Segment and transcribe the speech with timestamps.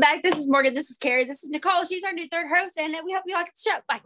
[0.00, 0.22] Welcome back.
[0.22, 0.72] This is Morgan.
[0.72, 1.26] This is Carrie.
[1.26, 1.84] This is Nicole.
[1.84, 3.76] She's our new third host, and we hope you like the show.
[3.86, 4.00] Bye.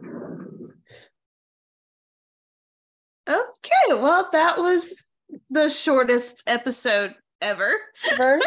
[3.29, 5.05] Okay, well, that was
[5.49, 7.71] the shortest episode ever.
[8.11, 8.41] Ever.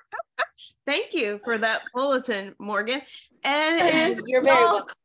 [0.86, 3.00] Thank you for that bulletin, Morgan.
[3.42, 4.96] And You're very welcome.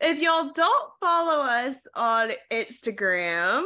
[0.00, 3.64] if y'all don't follow us on Instagram,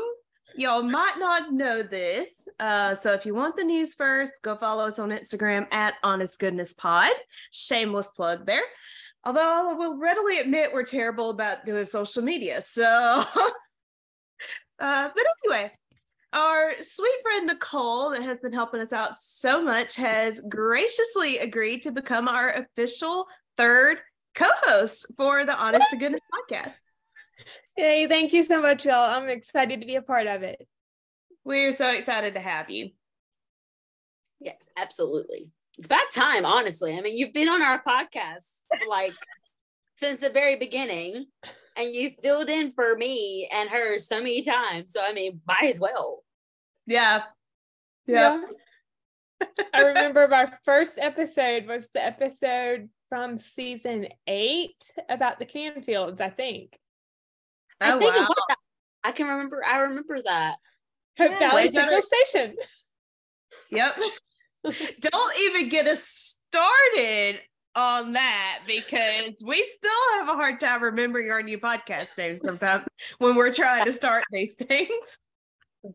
[0.57, 2.49] y'all might not know this.
[2.59, 6.39] Uh, so if you want the news first, go follow us on Instagram at Honest
[6.39, 7.13] Goodness Pod.
[7.51, 8.63] Shameless plug there.
[9.25, 12.61] Although I will readily admit we're terrible about doing social media.
[12.63, 13.25] So, uh,
[14.79, 15.73] but anyway,
[16.33, 21.83] our sweet friend Nicole, that has been helping us out so much, has graciously agreed
[21.85, 23.99] to become our official third
[24.35, 26.73] co-host for the Honest to Goodness podcast.
[27.77, 29.11] Yay, thank you so much, y'all.
[29.11, 30.67] I'm excited to be a part of it.
[31.45, 32.91] We're so excited to have you.
[34.41, 35.51] Yes, absolutely.
[35.77, 36.97] It's about time, honestly.
[36.97, 39.13] I mean, you've been on our podcast like
[39.97, 41.27] since the very beginning,
[41.77, 44.93] and you filled in for me and her so many times.
[44.93, 46.23] So I mean, might as well.
[46.87, 47.23] Yeah.
[48.07, 48.43] Yeah.
[49.73, 56.31] I remember my first episode was the episode from season eight about the Canfields, I
[56.31, 56.79] think.
[57.81, 58.59] I Oh, think it was that.
[59.03, 59.63] I can remember.
[59.65, 60.57] I remember that.
[61.19, 61.39] Hope Yeah.
[61.39, 62.57] Valley Way better- Central Station.
[63.71, 63.97] Yep.
[65.01, 67.41] Don't even get us started
[67.77, 72.85] on that because we still have a hard time remembering our new podcast names sometimes
[73.19, 75.19] when we're trying to start these things.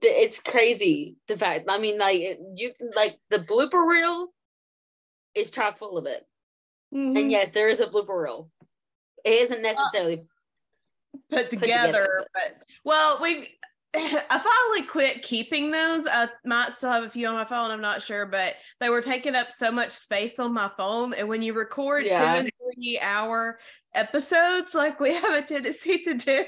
[0.02, 1.16] It's crazy.
[1.28, 1.66] The fact.
[1.70, 2.22] I mean, like
[2.56, 4.28] you like the blooper reel
[5.34, 6.28] is chock full of it.
[6.94, 7.18] Mm-hmm.
[7.18, 8.50] And yes, there is a blooper reel.
[9.26, 10.24] It isn't necessarily.
[11.32, 12.24] Put together, together.
[12.34, 13.48] but well, we've
[13.96, 16.06] I finally quit keeping those.
[16.08, 17.72] I might still have a few on my phone.
[17.72, 21.14] I'm not sure, but they were taking up so much space on my phone.
[21.16, 22.20] And when you record Yeah.
[22.20, 23.60] two and three hour
[23.96, 26.46] episodes, like we have a tendency to do,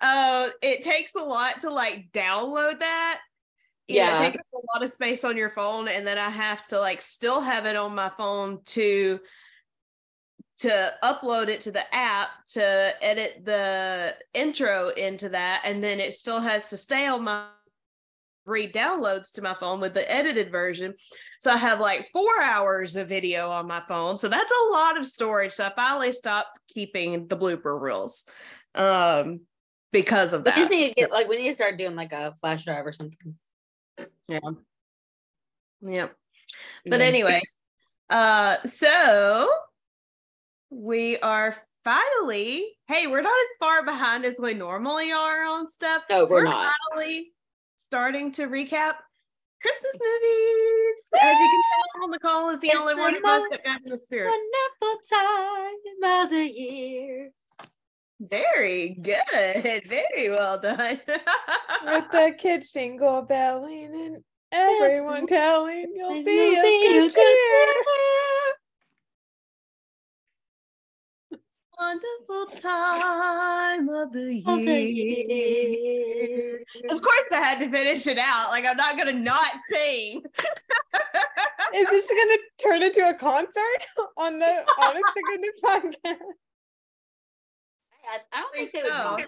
[0.00, 3.20] uh, it takes a lot to like download that.
[3.88, 4.16] You know, Yeah.
[4.20, 6.78] it takes up a lot of space on your phone, and then I have to
[6.78, 9.18] like still have it on my phone to
[10.58, 16.14] to upload it to the app to edit the intro into that and then it
[16.14, 17.46] still has to stay on my
[18.44, 20.94] re-downloads to my phone with the edited version.
[21.40, 24.16] So i have like four hours of video on my phone.
[24.16, 25.52] So that's a lot of storage.
[25.52, 28.24] So i finally stopped keeping the blooper reels
[28.74, 29.40] um
[29.92, 30.56] because of We that.
[30.56, 32.92] just need to get like we need to start doing like a flash drive or
[32.92, 33.36] something.
[34.28, 34.38] yeah.
[35.82, 36.16] Yep.
[36.86, 37.06] But Yeah.
[37.06, 37.40] anyway,
[38.10, 39.48] uh, so
[40.70, 46.02] we are finally, hey, we're not as far behind as we normally are on stuff.
[46.10, 46.72] No, we're not.
[46.90, 47.32] finally
[47.76, 48.94] starting to recap
[49.62, 50.96] Christmas movies.
[51.22, 51.62] As you can
[52.00, 53.98] tell, Nicole is the It's only the one of us that most got in the
[53.98, 54.30] spirit.
[54.30, 57.30] Wonderful time of the year.
[58.20, 59.84] Very good.
[59.88, 61.00] Very well done.
[61.84, 64.16] With the kids jingle belling and
[64.52, 68.54] everyone telling you'll And be you'll a be good a good cheer.
[71.78, 75.24] Wonderful time of the Of the year.
[75.28, 76.64] year.
[76.90, 78.50] Of course, I had to finish it out.
[78.50, 80.22] Like, I'm not going to not sing.
[81.74, 86.32] Is this going to turn into a concert on the Honest to Goodness podcast?
[88.10, 89.26] I, I don't think Think they would mind.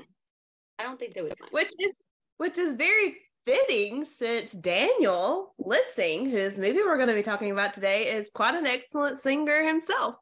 [0.79, 1.53] I don't think they would mind.
[1.53, 1.95] which is
[2.39, 7.75] which is very fitting since Daniel Lissing, whose movie we're going to be talking about
[7.75, 10.15] today, is quite an excellent singer himself.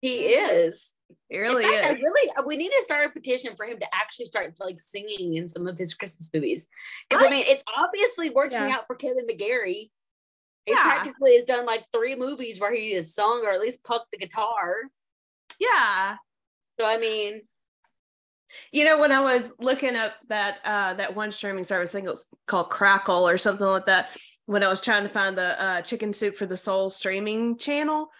[0.00, 0.94] He is.
[1.30, 4.26] In really fact, I really we need to start a petition for him to actually
[4.26, 6.66] start like singing in some of his Christmas movies.
[7.08, 8.76] Because I mean, it's obviously working Yeah.
[8.76, 9.90] out for Kevin McGarry.
[10.66, 10.82] He Yeah.
[10.82, 14.18] practically has done like three movies where he has sung or at least plucked the
[14.18, 14.82] guitar.
[15.58, 16.16] Yeah.
[16.78, 17.42] So I mean,
[18.72, 22.06] You know, when I was looking up that uh that one streaming service, I think
[22.06, 24.08] it was called Crackle or something like that,
[24.46, 28.10] when I was trying to find the uh Chicken Soup for the Soul streaming channel.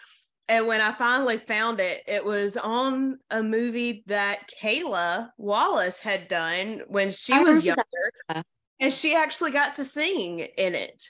[0.48, 6.26] And when I finally found it, it was on a movie that Kayla Wallace had
[6.26, 7.82] done when she I was younger.
[8.28, 8.44] that.
[8.81, 11.02] and she actually got to sing in it.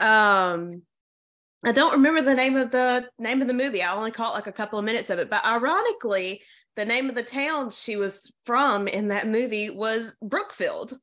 [0.00, 0.82] Um,
[1.64, 3.82] I don't remember the name of the name of the movie.
[3.82, 6.42] I only caught like a couple of minutes of it, but ironically,
[6.76, 10.98] the name of the town she was from in that movie was Brookfield.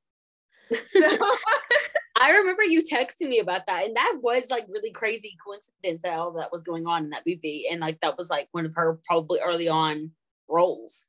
[0.89, 1.17] So
[2.19, 6.13] I remember you texting me about that, and that was like really crazy coincidence that
[6.17, 8.73] all that was going on in that movie, and like that was like one of
[8.75, 10.11] her probably early on
[10.49, 11.05] roles.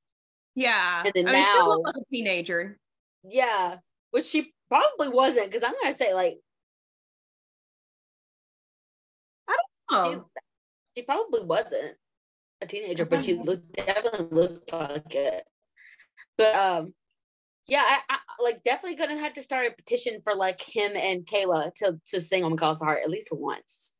[0.54, 2.78] yeah, And then I mean, now- like a teenager.
[3.28, 3.76] Yeah,
[4.10, 6.38] which she probably wasn't, because I'm gonna say like
[9.90, 10.26] Oh,
[10.96, 11.96] she probably wasn't
[12.60, 15.44] a teenager, but she looked definitely looked like it.
[16.36, 16.94] But um,
[17.68, 21.24] yeah, I, I like definitely gonna have to start a petition for like him and
[21.26, 23.94] Kayla to to sing on McCall's Heart at least once.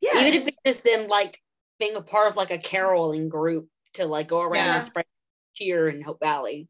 [0.00, 0.20] yeah.
[0.20, 1.40] Even if it's just them like
[1.78, 4.76] being a part of like a caroling group to like go around Yeah.
[4.78, 5.06] and spread
[5.54, 6.68] cheer in Hope Valley.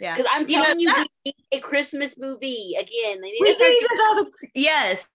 [0.00, 0.14] yeah.
[0.16, 3.20] Because I'm You know, telling you, that- we need a Christmas movie again.
[3.20, 4.30] They need We to need another.
[4.54, 5.06] Yes,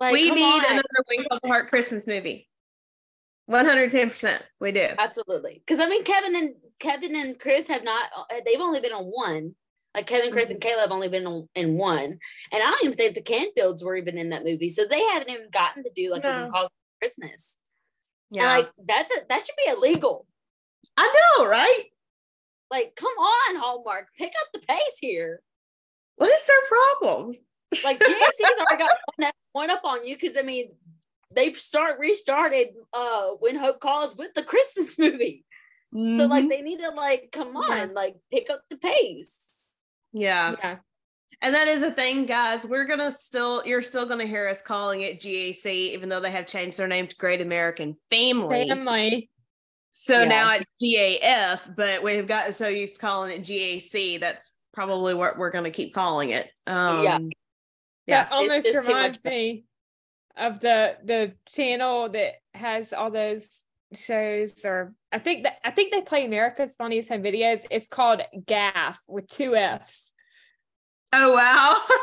[0.00, 0.64] like, we need on.
[0.70, 2.48] another Wing of the Heart Christmas movie.
[3.46, 4.42] One hundred ten percent.
[4.60, 4.88] We do.
[4.98, 5.54] Absolutely.
[5.66, 8.08] Because I mean, Kevin and Kevin and Chris have not.
[8.16, 9.54] uh, They've only been on one.
[9.94, 10.78] Like Kevin, Chris, and Mm-hmm.
[10.78, 12.18] Kayla have only been in one, and
[12.52, 15.50] I don't even think the Canfields were even in that movie, so they haven't even
[15.50, 16.30] gotten to do like No.
[16.30, 16.68] even cause
[16.98, 17.58] Christmas.
[18.30, 20.26] Yeah, And like that's a that should be illegal.
[20.96, 21.82] I know, right?
[22.70, 25.42] Like, come on, Hallmark, pick up the pace here.
[26.16, 27.34] What is their problem?
[27.84, 30.72] Like GAC's already got one up, one up on you because I mean
[31.34, 35.44] they've start restarted uh when Hope calls with the Christmas movie.
[35.92, 36.48] So like Mhm.
[36.48, 37.92] they need to like come on, Yeah.
[37.94, 39.50] like pick up the pace.
[40.12, 40.54] Yeah.
[40.58, 40.76] Yeah.
[41.40, 42.64] And that is a thing, guys.
[42.66, 46.46] We're gonna still, you're still gonna hear us calling it GAC, even though they have
[46.46, 48.68] changed their name to Great American Family.
[48.68, 49.30] Family.
[49.90, 50.28] So Yeah.
[50.28, 54.20] now it's GAF, but we've gotten so used to calling it GAC.
[54.20, 56.48] That's probably what we're gonna keep calling it.
[56.66, 57.18] Um, Yeah.
[58.06, 58.24] Yeah.
[58.24, 59.64] That almost it's too reminds me
[60.36, 63.62] of the the channel that has all those
[63.96, 67.64] shows or I think that I think they play America's Funniest Home Videos.
[67.70, 70.12] It's called Gaff with two F's.
[71.12, 71.80] Oh wow.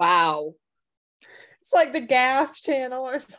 [0.00, 0.54] Wow.
[1.60, 3.36] It's like the Gaff channel or something.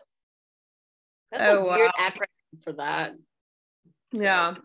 [1.32, 3.16] That's Oh, a weird acronym for that.
[4.14, 4.56] yeah.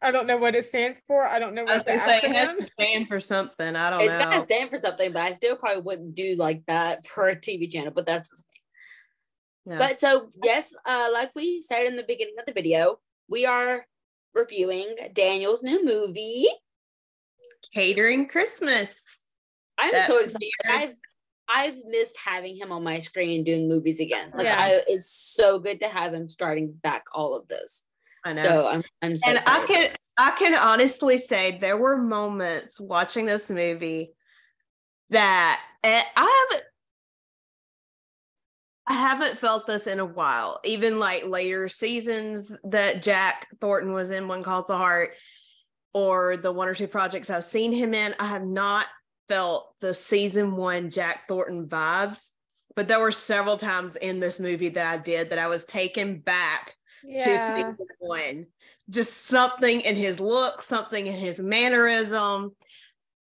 [0.00, 1.24] I don't know what it stands for.
[1.26, 3.74] I don't know what the gonna say it has to stand for something.
[3.74, 4.24] I don't It's know.
[4.26, 7.70] gotta stand for something, but I still probably wouldn't do like that for a TV
[7.70, 8.49] channel, but that's just me.
[9.66, 9.78] Yeah.
[9.78, 12.98] But so yes, uh, like we said in the beginning of the video,
[13.28, 13.86] we are
[14.34, 16.48] reviewing Daniel's new movie.
[17.74, 19.04] catering Christmas.
[19.78, 20.50] I'm That so excited.
[20.68, 20.96] I've
[21.48, 24.30] I've missed having him on my screen and doing movies again.
[24.34, 24.60] Like Yeah.
[24.60, 27.84] I, it's so good to have him starting back all of this.
[28.24, 28.42] I know.
[28.42, 33.26] So I'm I'm so and I can I can honestly say there were moments watching
[33.26, 34.12] this movie
[35.08, 36.69] that I haven't
[38.90, 40.58] I haven't felt this in a while.
[40.64, 45.12] Even like later seasons that Jack Thornton was in When Calls the Heart,
[45.94, 48.86] or the one or two projects I've seen him in, I have not
[49.28, 52.30] felt the season one Jack Thornton vibes.
[52.74, 56.18] But there were several times in this movie that I did that I was taken
[56.18, 58.46] back to season one.
[58.88, 62.56] Just something in his look, something in his mannerism.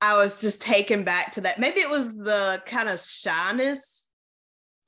[0.01, 1.59] I was just taken back to that.
[1.59, 4.06] Maybe it was the kind of shyness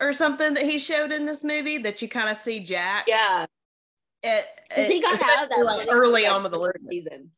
[0.00, 3.04] or something that he showed in this movie that you kind of see Jack.
[3.08, 3.46] yeah,
[4.22, 7.30] It, because he got out of that like early on with the first season.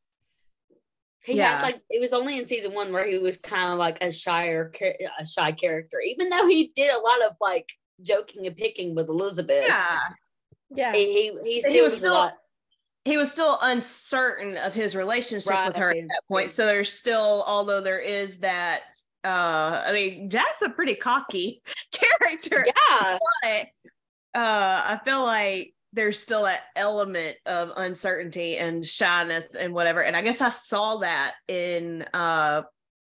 [1.22, 1.52] He Yeah.
[1.54, 4.10] had like it was only in season one where he was kind of like a
[4.10, 7.68] shyer, char- a shy character, even though he did a lot of like
[8.02, 9.64] joking and picking with Elizabeth.
[9.66, 9.98] Yeah.
[10.74, 10.92] Yeah.
[10.94, 12.34] he he He was was still a lot.
[13.04, 16.52] he was still uncertain of his relationship with her at that point.
[16.52, 18.82] So there's still, although there is that
[19.24, 22.66] uh I mean, Jack's a pretty cocky character.
[22.66, 23.66] Yeah, but
[24.40, 30.02] uh I feel like there's still that element of uncertainty and shyness and whatever.
[30.02, 32.62] And I guess I saw that in uh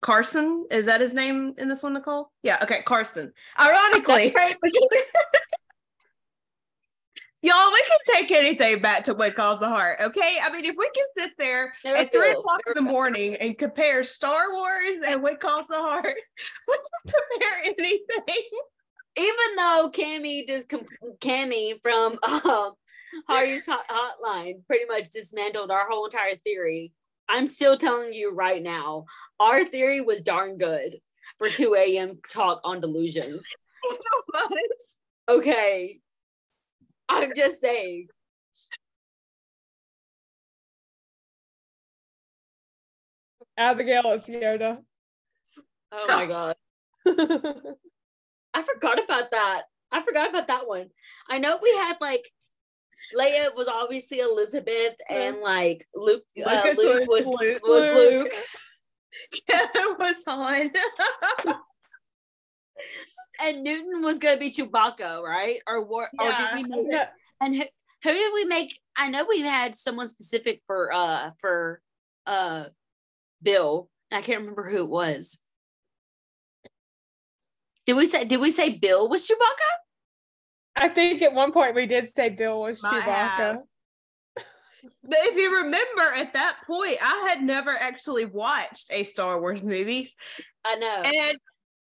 [0.02, 0.66] Carson.
[0.72, 2.32] Is that his name in this one, Nicole?
[2.44, 3.32] Yeah, okay, Carson.
[3.60, 4.34] Ironically,
[7.42, 10.38] y'all, we can take anything back to When Calls the Heart, okay?
[10.42, 14.04] I mean, if we can sit there at three o'clock in the morning and compare
[14.04, 16.06] Star Wars and When Calls the Heart,
[16.68, 18.50] we can compare anything.
[19.18, 20.86] even though Cammy just com-
[21.20, 22.74] Cammy from um,
[23.28, 26.94] Hardy's Hot- Hotline pretty much dismantled our whole entire theory.
[27.30, 29.06] I'm still telling you right now,
[29.40, 30.98] our theory was darn good
[31.38, 32.20] for 2 a.m.
[32.30, 33.46] talk on delusions.
[33.94, 34.02] so
[34.34, 34.50] much.
[35.30, 36.00] Okay.
[37.12, 38.08] I'm just saying.
[43.58, 44.77] Abigail is Yoda.
[45.91, 46.56] Oh my God.
[48.53, 49.63] I forgot about that.
[49.91, 50.88] I forgot about that one.
[51.30, 52.32] I know we had like
[53.18, 58.24] Leia was obviously Elizabeth and like Luke uh, Luke was was Luke.
[58.24, 58.34] Luke.
[59.50, 60.72] Kevin was on.
[63.44, 65.60] and Newton was gonna be Chewbacca, right?
[65.68, 66.10] Or what?
[66.20, 66.88] Or did we make?
[66.88, 67.06] No,
[67.40, 67.64] And who,
[68.04, 68.80] who did we make?
[68.98, 71.82] I know we had someone specific for uh for
[72.26, 72.66] uh
[73.42, 73.90] Bill.
[74.12, 75.40] I can't remember who it was.
[77.86, 78.26] Did we say?
[78.26, 79.72] Did we say Bill was Chewbacca?
[80.76, 83.06] I think at one point we did say Bill was Might Chewbacca.
[83.06, 83.58] have.
[85.04, 89.64] But if you remember at that point, I had never actually watched a Star Wars
[89.64, 90.12] movie.
[90.66, 91.02] I know.
[91.06, 91.38] And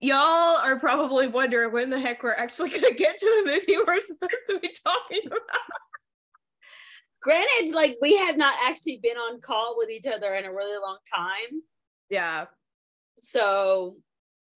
[0.06, 3.78] y'all are probably wondering when the heck we're actually going to get to the movie
[3.88, 5.42] we're supposed to be talking about.
[7.22, 10.78] Granted, like we have not actually been on call with each other in a really
[10.80, 11.62] long time.
[12.10, 12.46] Yeah.
[13.18, 13.98] So,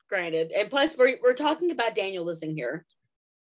[0.07, 2.85] granted, and plus we're we're talking about Daniel Lissing here.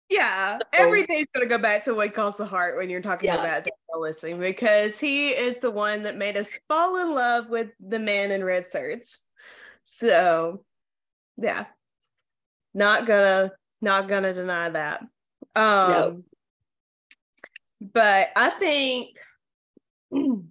[0.10, 0.60] Yeah.
[0.60, 3.36] So- Everything's going to go back to what calls the heart when you're talking Yeah.
[3.36, 7.70] about Daniel Lissing because he is the one that made us fall in love with
[7.80, 9.26] the man in red shirts.
[9.84, 10.64] So,
[11.38, 11.66] yeah.
[12.75, 13.51] Not gonna
[13.82, 15.01] not gonna deny that.
[15.55, 16.24] Um No.
[17.82, 19.15] but I think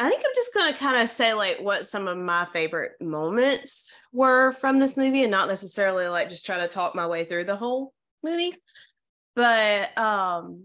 [0.00, 3.92] I think I'm just gonna kind of say like what some of my favorite moments
[4.12, 7.44] were from this movie and not necessarily like just try to talk my way through
[7.44, 8.54] the whole movie.
[9.36, 10.64] But um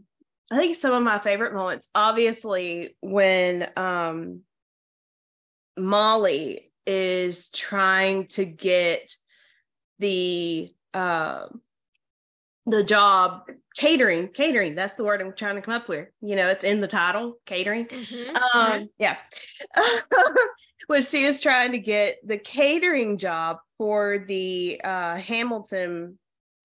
[0.52, 4.42] I think some of my favorite moments, obviously, when um
[5.78, 9.16] Molly is trying to get
[10.00, 11.62] the um
[12.66, 13.44] the job
[13.76, 16.80] catering catering that's the word i'm trying to come up with you know it's in
[16.82, 18.56] the title catering Mhm.
[18.56, 19.18] um yeah
[20.88, 26.18] when she was trying to get the catering job for the uh hamilton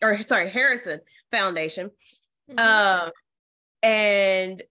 [0.02, 1.00] or sorry harrison
[1.32, 1.90] foundation
[2.50, 2.60] Mhm.
[3.06, 3.10] um
[3.82, 4.62] and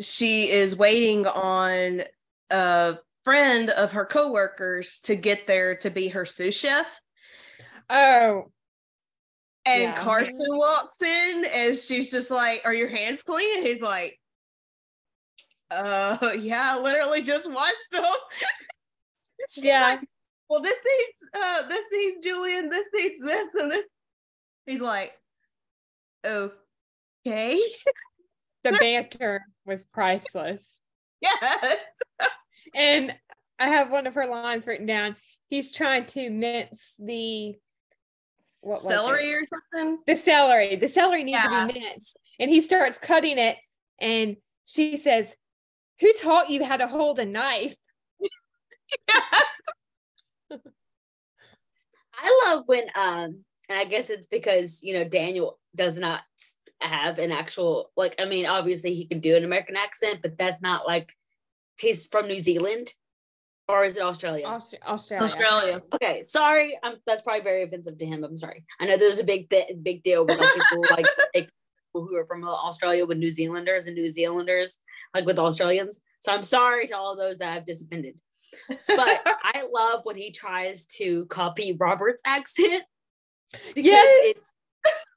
[0.00, 2.02] she is waiting on
[2.50, 2.96] a
[3.26, 7.00] friend of her coworkers to get there to be her sous chef.
[7.90, 8.52] Oh,
[9.64, 10.00] and Yeah.
[10.00, 13.58] carson walks in and she's just like are your hands clean?
[13.58, 14.20] And he's like
[15.72, 18.04] uh yeah I literally just washed them
[19.56, 19.80] yeah.
[19.80, 20.00] like,
[20.48, 23.86] well this needs uh this needs julienne this needs this and this.
[24.66, 25.12] He's like
[26.22, 26.52] oh
[27.26, 27.60] okay.
[28.62, 30.76] The banter was priceless.
[31.20, 31.80] yes
[32.74, 33.14] And
[33.58, 35.16] I have one of her lines written down.
[35.48, 37.54] He's trying to mince the
[38.60, 39.42] what was celery or
[39.72, 40.76] something The celery.
[40.76, 41.66] The celery needs Yeah.
[41.66, 42.18] to be minced.
[42.38, 43.56] And he starts cutting it.
[44.00, 45.34] And she says,
[46.00, 47.74] Who taught you how to hold a knife?
[52.18, 56.22] I love when um and I guess it's because you know Daniel does not
[56.80, 60.62] have an actual like I mean obviously he can do an American accent but that's
[60.62, 61.12] not like
[61.78, 62.92] he's from New Zealand
[63.68, 64.46] or is it Australia?
[64.46, 65.24] Aus- Australia.
[65.24, 66.78] australia Okay, sorry.
[66.82, 68.22] I'm, that's probably very offensive to him.
[68.24, 68.64] I'm sorry.
[68.80, 71.50] I know there's a big th- big deal with like, people like, like
[71.88, 74.78] people who are from Australia with New Zealanders and New Zealanders
[75.14, 76.00] like with Australians.
[76.20, 78.14] So I'm sorry to all those that I've disoffended.
[78.68, 78.78] But
[79.26, 82.84] I love when he tries to copy Robert's accent
[83.74, 84.36] because Yes.
[84.36, 84.52] it's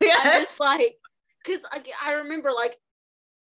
[0.02, 0.96] I'm just like
[1.44, 2.76] because like I remember like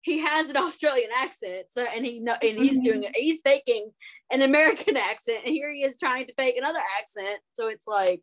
[0.03, 2.83] he has an Australian accent, so and he know and he's mm-hmm.
[2.83, 3.11] doing it.
[3.15, 3.89] He's faking
[4.31, 7.39] an American accent, and here he is trying to fake another accent.
[7.53, 8.21] So it's like,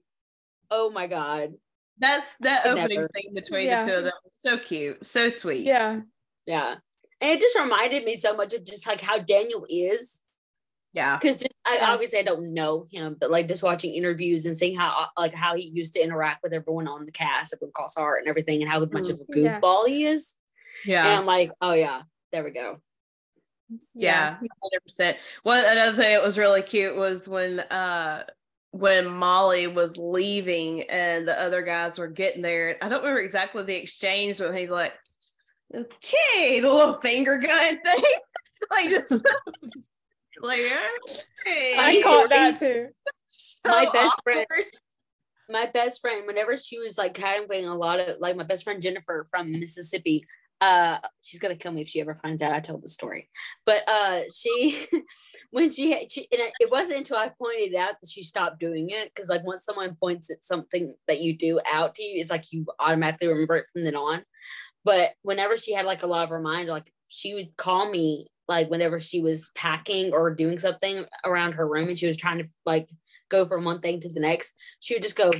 [0.70, 1.54] oh my god,
[2.00, 3.08] that's that opening never.
[3.14, 3.80] scene between Yeah.
[3.82, 6.00] the two of them so cute so sweet Yeah.
[6.46, 6.76] yeah.
[7.20, 10.20] And it just reminded me so much of just like how Daniel is,
[10.92, 11.90] yeah because just I Yeah.
[11.90, 15.54] obviously I don't know him, but like just watching interviews and seeing how like how
[15.54, 18.70] he used to interact with everyone on the cast, of calls art and everything, and
[18.70, 19.10] how much mm.
[19.10, 19.60] of a Yeah.
[19.60, 20.34] goofball he is.
[20.84, 22.80] And yeah I'm like, oh yeah, there we go.
[23.94, 25.16] Yeah, hundred percent.
[25.42, 28.24] One another thing that was really cute was when uh
[28.72, 32.76] when Molly was leaving and the other guys were getting there.
[32.82, 34.94] I don't remember exactly the exchange, but he's like,
[35.74, 38.04] "Okay," the little finger gun thing,
[38.70, 39.10] like just
[40.40, 40.60] like,
[41.46, 41.74] okay.
[41.78, 42.88] I caught that too.
[43.26, 44.46] So My best friend-
[45.48, 48.80] my best friend, whenever she was like having a lot of like my best friend
[48.80, 50.24] Jennifer from Mississippi,
[50.60, 53.30] uh, she's gonna kill me if she ever finds out I told the story.
[53.64, 54.86] But uh, she
[55.50, 58.90] when she had she and it wasn't until I pointed out that she stopped doing
[58.90, 62.30] it because like once someone points at something that you do out to you, it's
[62.30, 64.22] like you automatically remember it from then on.
[64.84, 68.68] But whenever she had like a lot of reminder, like she would call me like
[68.68, 72.48] whenever she was packing or doing something around her room and she was trying to
[72.66, 72.88] like
[73.30, 75.30] go from one thing to the next, she would just go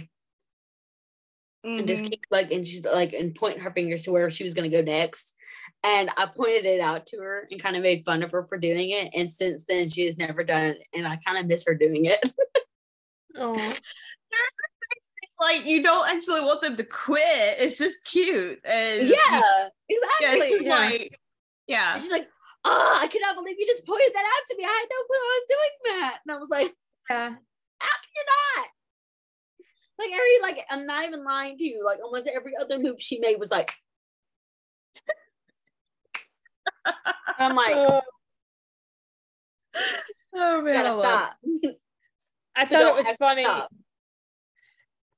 [1.64, 2.10] and just Mhm.
[2.10, 4.80] keep like and she's like and point her fingers to where she was gonna go
[4.80, 5.36] next.
[5.82, 8.58] And I pointed it out to her and kind of made fun of her for
[8.58, 9.10] doing it.
[9.14, 10.78] And since then she has never done it.
[10.94, 12.20] And I kind of miss her doing it.
[13.36, 13.80] Oh, There's
[15.22, 17.56] it's like you don't actually want them to quit.
[17.58, 18.58] It's just cute.
[18.64, 20.66] And yeah, yeah, it's exactly.
[20.66, 20.76] Yeah.
[20.76, 21.20] like
[21.68, 21.92] yeah.
[21.94, 22.28] And she's like,
[22.64, 24.64] oh, I cannot believe you just pointed that out to me.
[24.64, 26.18] I had no clue I was doing that.
[26.26, 26.74] And I was like,
[27.08, 27.28] yeah.
[27.78, 28.24] how can you
[28.58, 28.66] not?
[30.00, 31.84] Like, you like I'm not even lying to you.
[31.84, 33.70] Like almost every other move she made was like.
[37.38, 38.00] I'm like, Oh,
[40.34, 41.36] Oh man, gotta stop.
[42.56, 43.46] I thought it was funny.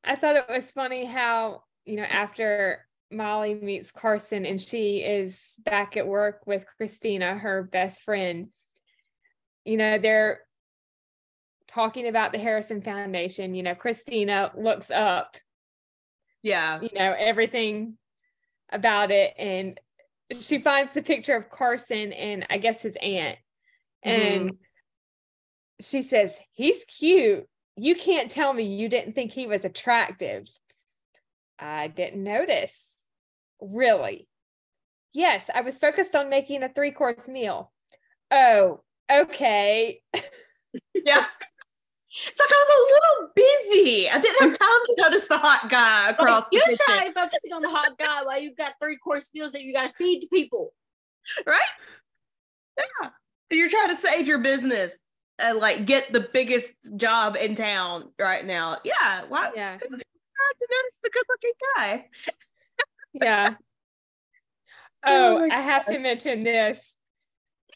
[0.04, 5.60] I thought it was funny how, you know, after Molly meets Carson and she is
[5.64, 8.48] back at work with Christina, her best friend,
[9.64, 10.40] you know, they're
[11.72, 13.54] talking about the Harrison Foundation.
[13.54, 15.36] You know, Christina looks up,
[16.42, 16.80] Yeah.
[16.80, 17.96] you know, everything
[18.70, 19.78] about it and
[20.40, 23.38] she finds the picture of Carson and I guess his aunt.
[24.04, 24.38] Mm-hmm.
[24.46, 24.52] And
[25.80, 27.46] she says, He's cute.
[27.76, 30.46] You can't tell me you didn't think he was attractive.
[31.58, 32.96] I didn't notice.
[33.60, 34.28] Really?
[35.12, 37.72] Yes, I was focused on making a three course meal.
[38.30, 40.00] Oh, okay.
[40.94, 41.26] Yeah.
[42.14, 44.08] It's like I was a little busy.
[44.10, 47.62] I didn't have time to notice the hot guy across Like, you try focusing on
[47.62, 50.28] the hot guy while you've got three course meals that you got to feed to
[50.28, 50.74] people.
[51.46, 51.60] right?
[52.78, 53.10] Yeah.
[53.50, 54.92] You're trying to save your business
[55.38, 58.78] and like get the biggest job in town right now.
[58.84, 59.22] Yeah.
[59.28, 59.78] Why Yeah.
[59.78, 62.06] to notice the good looking guy?
[63.14, 63.54] Yeah.
[65.04, 66.96] Oh Oh, I have to mention this.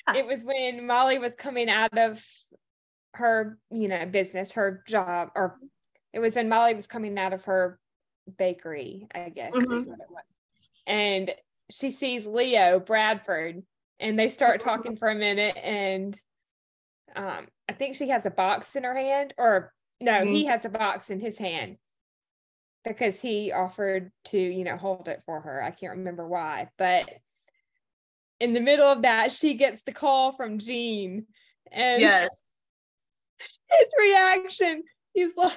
[0.07, 0.19] Yeah.
[0.21, 2.25] It was when Molly was coming out of
[3.16, 5.58] her, you know, business, her job, or
[6.12, 7.78] it was when Molly was coming out of her
[8.38, 9.87] bakery, I guess is Mhm.
[9.87, 10.25] what it was.
[10.87, 11.35] And
[11.70, 13.64] she sees Leo Bradford
[13.99, 16.18] and they start talking for a minute and
[17.14, 20.68] um I think she has a box in her hand or no, he has a
[20.68, 21.78] box in his hand
[22.85, 25.62] because he offered to, you know, hold it for her.
[25.62, 27.11] I can't remember why, but
[28.38, 31.26] in the middle of that, she gets the call from Jean.
[31.73, 32.28] and Yes.
[33.71, 35.52] his reaction, he's like,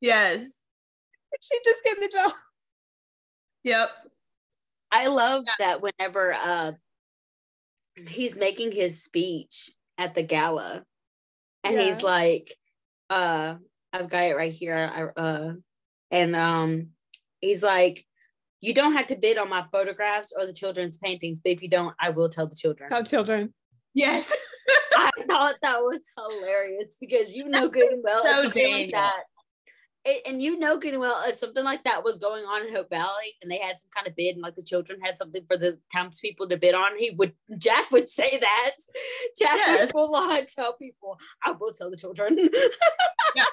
[0.00, 0.40] Yes.
[0.40, 2.32] "Did she just get the job?"
[3.64, 3.90] Yep.
[4.92, 6.72] I love that whenever uh
[8.08, 10.84] he's making his speech at the gala
[11.64, 12.54] and he's like
[13.10, 13.54] uh
[13.92, 15.52] I've got it right here I uh
[16.10, 16.88] and um
[17.40, 18.06] he's like
[18.60, 21.68] you don't have to bid on my photographs or the children's paintings but if you
[21.68, 22.90] don't I will tell the children.
[22.92, 23.52] How children.
[23.94, 24.32] Yes.
[24.96, 29.22] I thought that was hilarious because you know good and well So something like that
[30.06, 32.74] it, and you know good and well if something like that was going on in
[32.74, 35.44] Hope Valley and they had some kind of bid and like the children had something
[35.46, 38.72] for the townspeople to bid on, he would Jack would say that.
[39.36, 39.80] Jack Yes.
[39.80, 42.38] would full on tell people, I will tell the children.
[43.34, 43.44] yeah.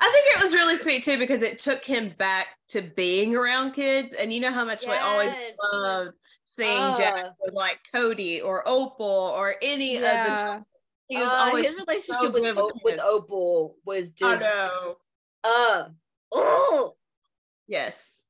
[0.00, 3.72] I think it was really sweet too because it took him back to being around
[3.72, 4.14] kids.
[4.14, 6.14] And you know how much we always Yes.
[6.58, 7.30] Loved seeing Jack Uh.
[7.40, 10.60] with like Cody or Opal or any of the Yeah.
[11.08, 13.00] he was Uh, always his relationship so with, O- with with.
[13.00, 14.96] Opal was just know.
[15.44, 15.88] uh
[16.32, 16.96] oh
[17.66, 18.26] Yes.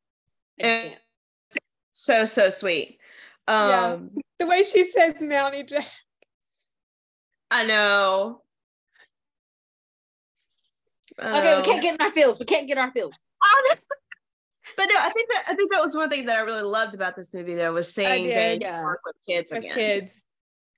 [0.58, 0.96] And-
[1.90, 2.98] So so sweet.
[3.48, 3.92] Yeah.
[3.94, 4.10] Um
[4.40, 5.86] The way she says Mountie Jack.
[7.52, 8.42] I know.
[11.20, 12.40] Okay, we Um, can't get in our feels.
[12.40, 13.14] We can't get our feels.
[14.66, 14.74] I know.
[14.76, 16.94] But no, I think that I think that was one thing that I really loved
[16.94, 18.34] about this movie though was seeing did.
[18.34, 18.82] Dane Yeah.
[18.82, 19.74] work with kids with again.
[19.74, 20.22] kids.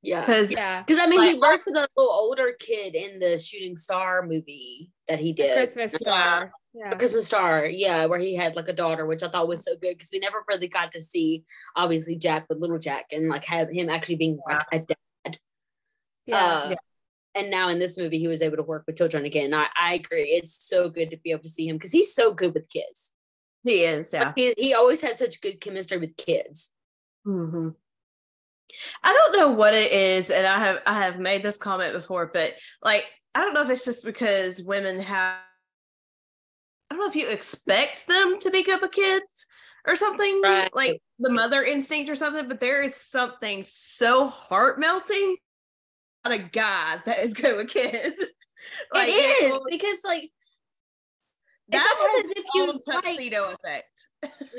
[0.02, 0.20] Yeah.
[0.24, 0.82] Because Yeah.
[0.82, 4.22] Because I mean, he Like- worked with a little older kid in the Shooting Star
[4.26, 5.54] movie that he did.
[5.56, 6.52] Christmas star.
[6.74, 6.90] Yeah.
[6.90, 9.72] A Christmas Star, yeah, where he had like a daughter, which I thought was so
[9.76, 11.44] good because we never really got to see,
[11.74, 15.38] obviously, Jack with little Jack and like have him actually being like a dad.
[16.26, 16.36] Yeah.
[16.44, 16.76] Uh, Yeah.
[17.34, 19.52] And now in this movie, he was able to work with children again.
[19.52, 20.24] I, I agree.
[20.30, 23.12] It's so good to be able to see him because he's so good with kids.
[23.66, 24.26] He is, yeah.
[24.26, 26.72] Like, he, he always has such good chemistry with kids.
[27.24, 27.70] hmm
[29.02, 32.26] I don't know what it is, and I have I have made this comment before,
[32.32, 35.36] but like I don't know if it's just because women have
[36.90, 39.46] I don't know if you expect them to be good with kids
[39.86, 40.74] or something Right.
[40.74, 45.36] like the mother instinct or something, but there is something so heart melting
[46.24, 48.20] about a guy that is good with kids.
[48.94, 50.30] it is will- because like
[51.68, 54.08] that it's almost as if you own like tuxedo effect.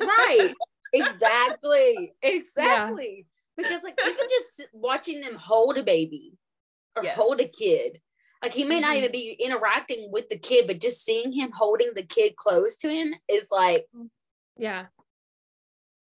[0.05, 0.53] right
[0.93, 3.25] exactly exactly
[3.57, 6.37] because like even just watching them hold a baby
[6.95, 7.15] or Yes.
[7.15, 8.01] hold a kid
[8.41, 8.97] like he may not Mhm.
[8.99, 12.89] even be interacting with the kid but just seeing him holding the kid close to
[12.89, 13.85] him is like
[14.55, 14.87] Yeah.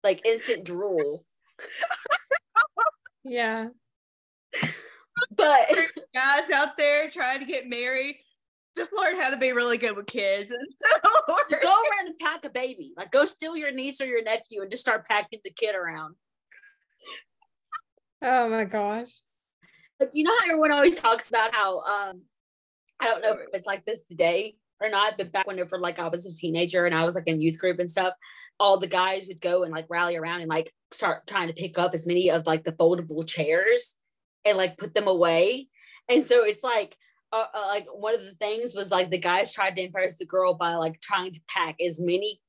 [0.04, 1.24] like instant drool
[3.24, 3.68] Yeah.
[5.38, 5.68] but
[6.14, 8.18] Guys out there trying to get married,
[8.76, 10.52] just learn how to be really good with kids.
[11.50, 14.62] just go around and pack a baby like go steal your niece or your nephew
[14.62, 16.16] and just start packing the kid around
[18.22, 19.10] Oh my gosh.
[20.00, 22.22] like you know how everyone always talks about how um
[23.00, 26.08] I don't know if it's like this today or not, but back whenever like I
[26.08, 28.14] was a teenager and I was like in youth group and stuff,
[28.60, 31.80] all the guys would go and like rally around and like start trying to pick
[31.80, 33.96] up as many of like the foldable chairs
[34.46, 35.68] and like put them away.
[36.08, 36.96] And so it's like
[37.32, 40.26] uh, uh, like one of the things was like the guys tried to impress the
[40.26, 42.42] girl by like trying to pack as many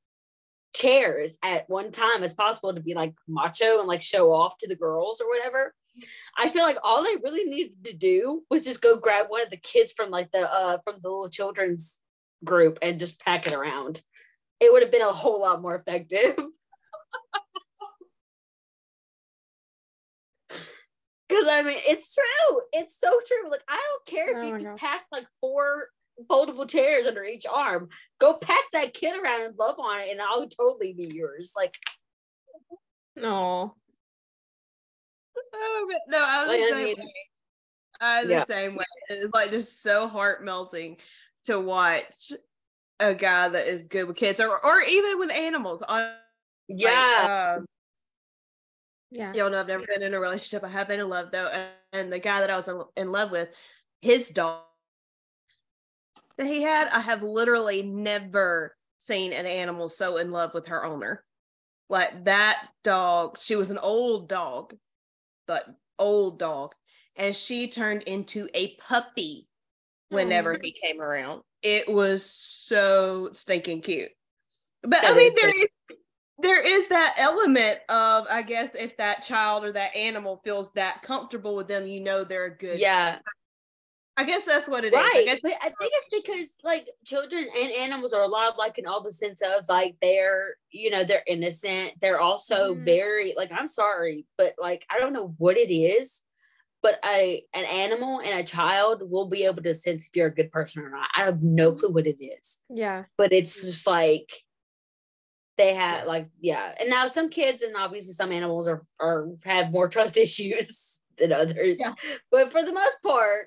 [0.75, 4.69] chairs at one time as possible to be like macho and like show off to
[4.69, 5.75] the girls or whatever.
[6.39, 9.51] I feel like all they really needed to do was just go grab one of
[9.51, 12.01] the kids from like the uh from the little children's
[12.45, 14.03] group and just pack it around.
[14.59, 16.37] It would have been a whole lot more effective.
[21.33, 22.61] Cause I mean it's true.
[22.73, 23.51] It's so true.
[23.51, 24.79] Like I don't care if Oh you can gosh.
[24.81, 25.87] pack like four
[26.31, 27.89] foldable chairs under each arm.
[28.21, 31.53] Go pack that kid around and love on it, and I'll totally be yours.
[31.57, 31.75] Like
[33.17, 33.77] No.
[35.55, 37.15] Oh, but no, I was Like, the I same mean- way.
[38.01, 38.45] I was Yeah.
[38.45, 38.85] the same way.
[39.11, 40.97] It's like just so heart melting
[41.45, 42.33] to watch
[42.99, 45.83] a guy that is good with kids or or even with animals.
[45.83, 46.15] On
[46.69, 47.67] yeah, um,
[49.13, 49.33] Yeah.
[49.35, 50.65] y'all know I've never been in a relationship.
[50.65, 53.13] I have been in love though, and, and the guy that I was in, in
[53.13, 53.51] love with,
[54.01, 54.63] his dog
[56.39, 60.85] that he had, I have literally never seen an animal so in love with her
[60.85, 61.25] owner.
[61.91, 64.75] Like that dog, she was an old dog,
[65.47, 65.67] but
[65.99, 66.75] old dog,
[67.17, 69.47] and she turned into a puppy
[70.09, 71.43] whenever oh, he came around.
[71.63, 74.11] It was so stinking cute.
[74.83, 75.69] But I mean, there is
[76.43, 81.03] there is that element of I guess if that child or that animal feels that
[81.03, 82.79] comfortable with them, you know they're a good.
[82.79, 83.19] yeah,
[84.17, 84.99] I guess that's what it is.
[84.99, 85.23] I right.
[85.25, 88.87] guess But I think it's because like children and animals are a lot like in
[88.87, 91.93] all the sense of like they're you know they're innocent.
[92.01, 92.85] They're also Mhm.
[92.85, 96.23] very like I'm sorry, but like I don't know what it is.
[96.83, 100.35] But a an animal and a child will be able to sense if you're a
[100.35, 101.09] good person or not.
[101.17, 102.59] I have no clue what it is.
[102.69, 103.05] Yeah.
[103.17, 104.31] but it's just like
[105.63, 109.71] they have like yeah and now some kids and obviously some animals are are have
[109.73, 111.95] more trust issues than others Yeah.
[112.31, 113.47] but for the most part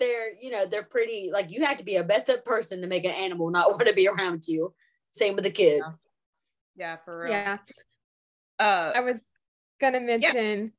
[0.00, 2.86] they're you know they're pretty like you have to be a best up person to
[2.86, 4.74] make an animal not want to be around you
[5.12, 5.92] same with a kid Yeah.
[6.76, 7.30] yeah, for real.
[7.30, 7.58] Yeah.
[8.58, 9.28] Uh, I was
[9.80, 10.72] gonna mention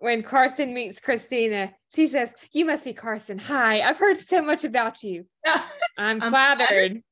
[0.00, 3.38] when Carson meets Christina, she says, You must be Carson.
[3.38, 5.24] Hi, I've heard so much about you.
[5.46, 6.68] I'm, I'm flattered.
[6.68, 7.02] flattered.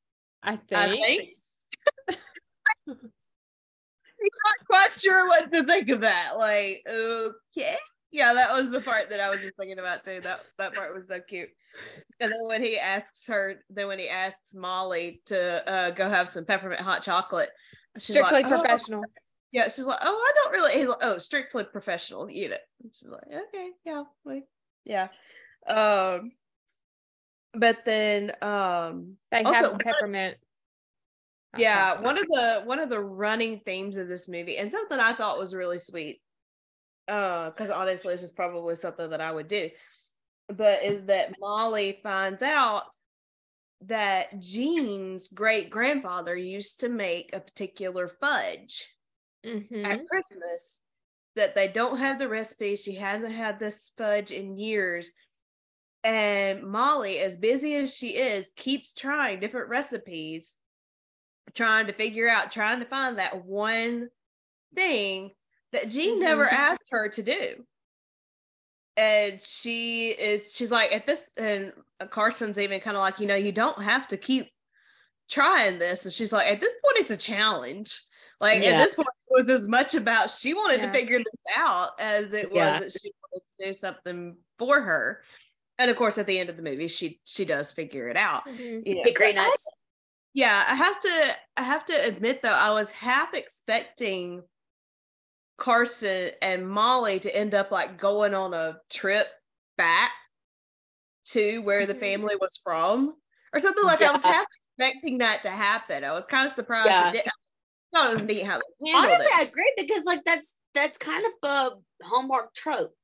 [0.42, 0.72] I think.
[0.80, 1.28] I think.
[2.86, 6.36] He's not quite sure what to think of that.
[6.38, 7.76] Like, okay.
[8.12, 10.20] Yeah, that was the part that I was just thinking about too.
[10.20, 11.50] That that part was so cute.
[12.20, 16.28] And then when he asks her, then when he asks Molly to uh, go have
[16.30, 17.50] some peppermint hot chocolate,
[17.98, 19.04] she's Strictly like, "Oh." professional.
[19.52, 20.72] Yeah, she's like, oh, I don't really.
[20.78, 22.28] He's like, oh, strictly professional.
[22.30, 22.60] Eat it.
[22.82, 24.44] And she's like, okay, yeah, like,
[24.84, 25.08] yeah.
[25.66, 26.32] Um,
[27.54, 30.36] but then, um, They Also, have one- peppermint.
[31.58, 35.12] Yeah one of the one of the running themes of this movie and something i
[35.12, 36.20] thought was really sweet
[37.08, 39.70] uh because honestly this is probably something that i would do
[40.48, 42.84] but is that molly finds out
[43.82, 48.86] that jean's great grandfather used to make a particular fudge
[49.44, 49.84] Mhm.
[49.84, 50.80] at christmas
[51.36, 55.12] that they don't have the recipe she hasn't had this fudge in years
[56.02, 60.56] and molly as busy as she is keeps trying different recipes
[61.54, 64.08] trying to figure out, trying to find that one
[64.74, 65.32] thing
[65.72, 66.52] that Jean never Mhm.
[66.52, 67.66] asked her to do.
[68.96, 71.72] And she is, she's like, at this, and
[72.10, 74.50] Carson's even kind of like, you know, you don't have to keep
[75.28, 76.04] trying this.
[76.04, 78.02] And she's like, at this point, it's a challenge.
[78.40, 78.70] Like, Yeah.
[78.70, 80.86] at this point, it was as much about she wanted Yeah.
[80.86, 82.78] to figure this out as it was Yeah.
[82.80, 85.22] that she wanted to do something for her.
[85.78, 88.46] And of course, at the end of the movie, she she does figure it out.
[88.46, 88.86] Mhm.
[88.86, 89.66] You know, but I- nuts
[90.36, 94.42] yeah i have to i have to admit though i was half expecting
[95.58, 99.26] carson and molly to end up like going on a trip
[99.78, 100.10] back
[101.24, 102.00] to where the Mhm.
[102.00, 103.14] family was from
[103.52, 104.46] or something like i was half
[104.78, 107.08] expecting that to happen i was kind of surprised Yeah.
[107.08, 107.28] it didn't
[107.94, 109.38] I thought it was neat how they honestly it.
[109.38, 111.70] i agree because like that's that's kind of a
[112.04, 112.94] hallmark trope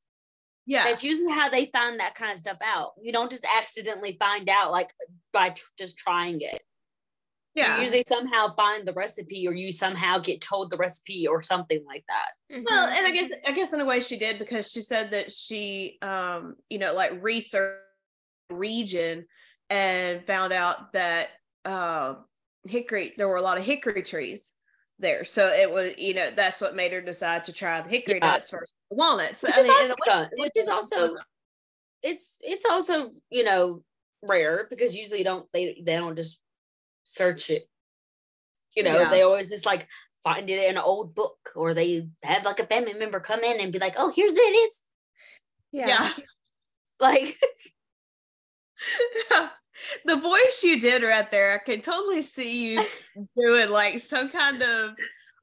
[0.66, 2.92] yeah That's usually how they find that kind of stuff out.
[3.02, 4.92] You don't just accidentally find out like
[5.32, 6.62] by tr- just trying it.
[7.54, 11.42] Yeah You usually somehow find the recipe or you somehow get told the recipe or
[11.42, 12.32] something like that.
[12.64, 12.96] Well, Mhm.
[12.96, 15.98] and I guess I guess in a way she did because she said that she
[16.02, 17.80] um, you know, like researched
[18.50, 19.26] region
[19.70, 21.30] and found out that
[21.64, 22.16] uh
[22.64, 24.54] hickory there were a lot of hickory trees
[24.98, 25.24] there.
[25.24, 28.34] So it was, you know, that's what made her decide to try the hickory Yeah.
[28.34, 29.40] nuts versus the walnuts.
[29.40, 31.16] So, Which I is mean, in also way, which is also
[32.02, 33.84] it's it's also, you know,
[34.22, 36.40] rare because usually don't they they don't just
[37.02, 37.68] search it.
[38.74, 39.08] You know, Yeah.
[39.10, 39.88] they always just like
[40.22, 43.60] find it in an old book or they have like a family member come in
[43.60, 44.82] and be like, "Oh, here's it is."
[45.72, 46.12] Yeah.
[47.00, 47.36] Like
[50.04, 52.84] the voice you did right there, I can totally see you
[53.36, 54.92] doing like some kind of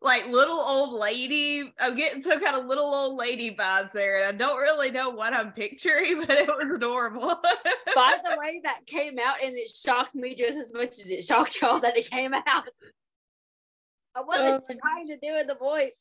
[0.02, 1.74] like little old lady.
[1.80, 5.10] I'm getting some kind of little old lady vibes there, and I don't really know
[5.10, 7.28] what I'm picturing, but it was adorable.
[7.96, 11.24] by the way that came out and it shocked me just as much as it
[11.26, 12.46] shocked y'all that it came out.
[14.16, 14.76] I wasn't Oh.
[14.82, 15.94] trying to do it the voice.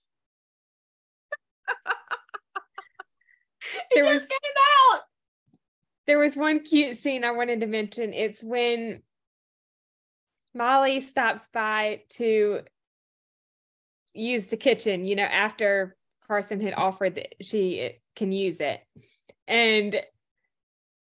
[3.95, 4.39] There It was just came
[4.95, 5.01] out.
[6.07, 8.13] there was one cute scene I wanted to mention.
[8.15, 9.03] It's when
[10.55, 12.61] Molly stops by to
[14.15, 18.81] use the kitchen, you know, after Carson had offered that she can use it.
[19.47, 20.01] And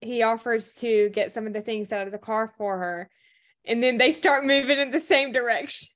[0.02, 3.10] he offers to get some of the things out of the car for her.
[3.66, 5.88] And then they start moving in the same direction.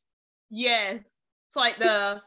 [0.49, 2.21] yes, it's like the.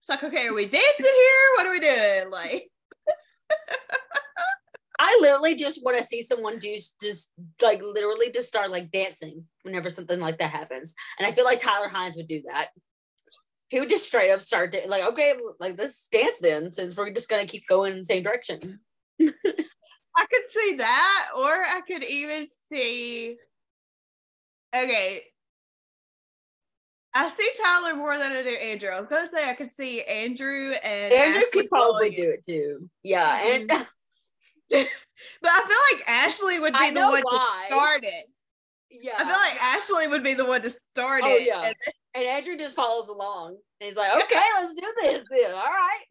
[0.00, 1.48] It's like, okay, are we dancing here?
[1.54, 2.30] What are we doing?
[2.30, 2.70] Like,
[4.98, 9.44] I literally just want to see someone do just like literally just start like dancing
[9.62, 10.94] whenever something like that happens.
[11.18, 12.68] And I feel like Tyler Hynes would do that.
[13.72, 17.10] He would just straight up start da- like, okay, like let's dance then, since we're
[17.10, 18.80] just gonna keep going in the same direction.
[19.22, 23.38] I could see that, or I could even see.
[24.76, 25.22] Okay.
[27.14, 28.90] I see Tyler more than I do Andrew.
[28.90, 32.16] I was gonna say I could see Andrew and Andrew Ashley could probably Williams.
[32.16, 32.90] do it too.
[33.02, 33.52] Yeah, mm-hmm.
[33.54, 33.68] and
[34.70, 37.66] but I feel like Ashley would be the one why.
[37.70, 38.26] to start it.
[38.90, 41.46] yeah, I feel like Ashley would be the one to start Oh, it.
[41.46, 41.62] yeah.
[41.62, 45.52] and then- and Andrew just follows along, and he's like, okay, let's do this then.
[45.52, 46.04] All right.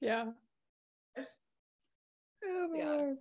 [0.00, 0.24] Yeah.
[2.74, 3.12] Yeah.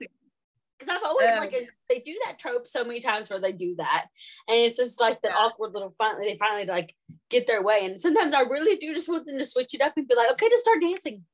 [0.77, 1.53] Because I've always Um, like
[1.87, 4.07] they do that trope so many times where they do that,
[4.49, 5.37] and it's just like the Yeah.
[5.37, 6.95] awkward little finally they finally like
[7.29, 7.85] get their way.
[7.85, 10.31] And sometimes I really do just want them to switch it up and be like,
[10.31, 11.25] okay, just start dancing.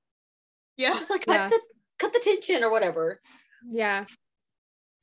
[0.77, 1.47] yeah, Just like cut Yeah.
[1.49, 1.59] the
[1.97, 3.19] cut the tension or whatever.
[3.71, 4.05] Yeah.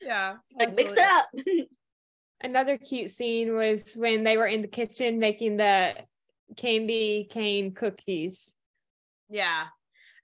[0.00, 0.36] yeah.
[0.56, 1.28] Like mix it up.
[2.40, 5.94] Another cute scene was when they were in the kitchen making the
[6.56, 8.52] candy cane cookies.
[9.28, 9.64] Yeah.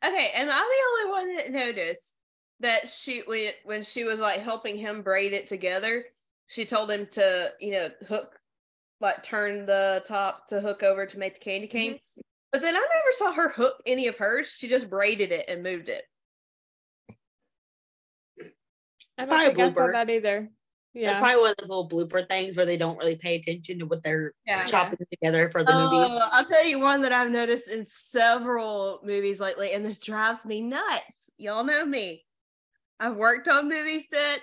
[0.04, 2.14] Okay, am I the only one that noticed
[2.60, 6.04] that she when when she was like helping him braid it together,
[6.48, 8.38] she told him to, you know, hook
[9.00, 11.76] like turn the top to hook over to make the candy mm-hmm.
[11.76, 11.98] cane.
[12.52, 14.54] But then I never saw her hook any of hers.
[14.56, 16.04] She just braided it and moved it.
[19.18, 20.50] I don't Probably a think I saw that either.
[20.94, 23.86] It's probably one of those little blooper things where they don't really pay attention to
[23.86, 24.64] what they're Yeah.
[24.64, 25.96] chopping together for the movie.
[25.96, 30.44] Oh, I'll tell you one that I've noticed in several movies lately, and this drives
[30.44, 31.30] me nuts.
[31.38, 32.24] Y'all know me.
[33.00, 34.42] I've worked on movie sets.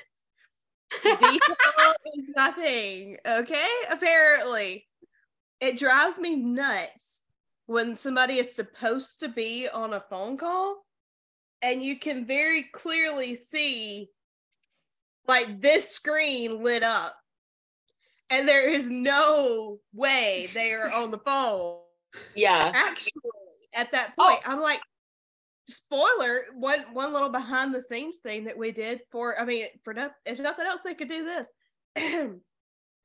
[1.03, 1.39] Detail
[2.17, 3.17] is nothing.
[3.25, 4.87] Okay, apparently,
[5.59, 7.21] it drives me nuts
[7.67, 10.83] when somebody is supposed to be on a phone call,
[11.61, 14.09] and you can very clearly see
[15.29, 17.15] like this screen lit up
[18.31, 21.77] and there is no way they are on the phone.
[22.35, 22.71] Yeah.
[22.73, 23.11] Actually,
[23.73, 24.29] at that Oh.
[24.29, 24.81] point, I'm like,
[25.67, 29.93] spoiler, one one little behind the scenes thing that we did for, I mean, for
[29.93, 31.47] no, if nothing else, they could do this.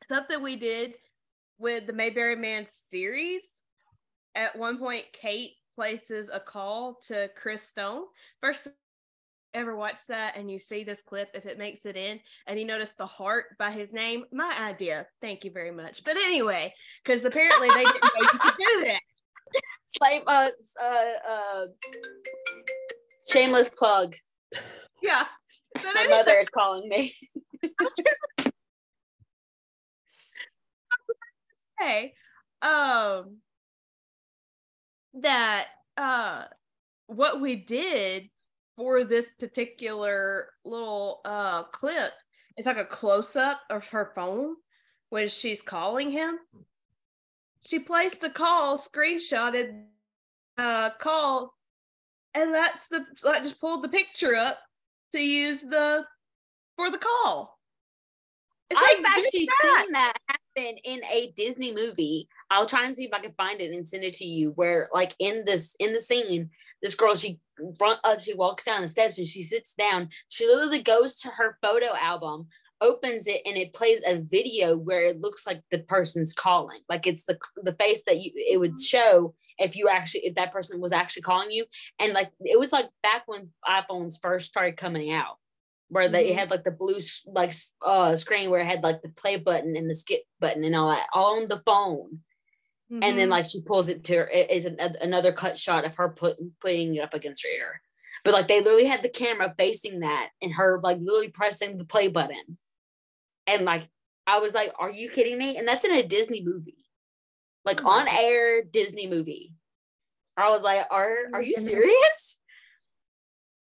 [0.09, 0.95] Something we did
[1.59, 3.51] with the Mayberry Man series.
[4.35, 8.05] At one point, Kate places a call to Chris Stone.
[8.41, 8.69] First
[9.55, 12.65] ever watch that and you see this clip if it makes it in and you
[12.65, 15.07] notice the heart by his name my idea.
[15.21, 16.05] Thank you very much.
[16.05, 19.01] But anyway because apparently they didn't know you could do that.
[20.27, 20.49] Uh,
[20.83, 21.67] uh, uh,
[23.29, 24.17] shameless plug.
[25.03, 25.25] yeah.
[25.75, 27.15] But My anyway, mother is calling me.
[31.81, 32.15] say
[32.63, 33.39] um
[35.15, 36.45] that uh
[37.07, 38.31] what we did
[38.77, 42.13] for this particular little uh clip
[42.57, 44.55] it's like a close-up of her phone
[45.11, 46.39] when she's calling him.
[47.63, 49.85] She placed a call screenshotted
[50.57, 51.53] uh call
[52.35, 54.59] and that's the like just pulled the picture up
[55.13, 56.05] to use the
[56.77, 57.59] for the call.
[58.71, 59.83] It's I've like, actually that.
[59.85, 60.17] seen that
[60.57, 62.29] happened in a Disney movie.
[62.51, 64.51] I'll try and see if I can find it and send it to you.
[64.51, 66.51] Where like in this in the scene,
[66.83, 67.41] this girl she
[67.79, 70.09] front uh, she walks down the steps and she sits down.
[70.29, 72.49] She literally goes to her photo album,
[72.81, 76.81] opens it, and it plays a video where it looks like the person's calling.
[76.89, 80.53] Like it's the the face that you it would show if you actually if that
[80.53, 81.65] person was actually calling you.
[81.99, 85.39] And like it was like back when iPhones first started coming out
[85.95, 86.35] where they Mhm.
[86.35, 89.89] had like the blue like uh screen where it had like the play button and
[89.89, 92.19] the skip button and all that all on the phone.
[92.91, 93.17] And Mm-hmm.
[93.17, 96.09] then like she pulls it to her it is an, another cut shot of her
[96.09, 97.81] put, putting it up against her ear.
[98.25, 101.85] But like they literally had the camera facing that and her like literally pressing the
[101.87, 102.59] play button.
[103.47, 103.89] And like
[104.27, 105.57] i was like are you kidding me?
[105.59, 106.85] And that's in a disney movie.
[107.65, 109.55] Like Oh my on air disney movie.
[110.37, 112.39] I was like are Oh are you serious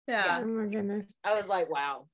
[0.08, 0.42] yeah.
[0.44, 1.18] Oh my goodness.
[1.24, 2.08] i was like wow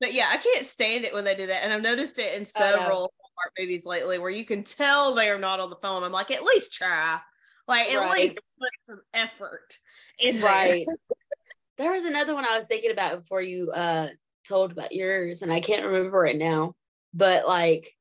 [0.00, 1.64] But yeah, I can't stand it when they do that.
[1.64, 5.38] And I've noticed it in several Hallmark movies lately where you can tell they are
[5.38, 6.04] not on the phone.
[6.04, 7.18] I'm like, at least try.
[7.66, 8.18] Like, at Right.
[8.18, 9.78] least put some effort
[10.18, 10.50] in there.
[10.50, 10.86] right
[11.78, 14.08] there was another one i was thinking about before you uh
[14.46, 16.74] told about yours and i can't remember it now
[17.14, 17.92] but like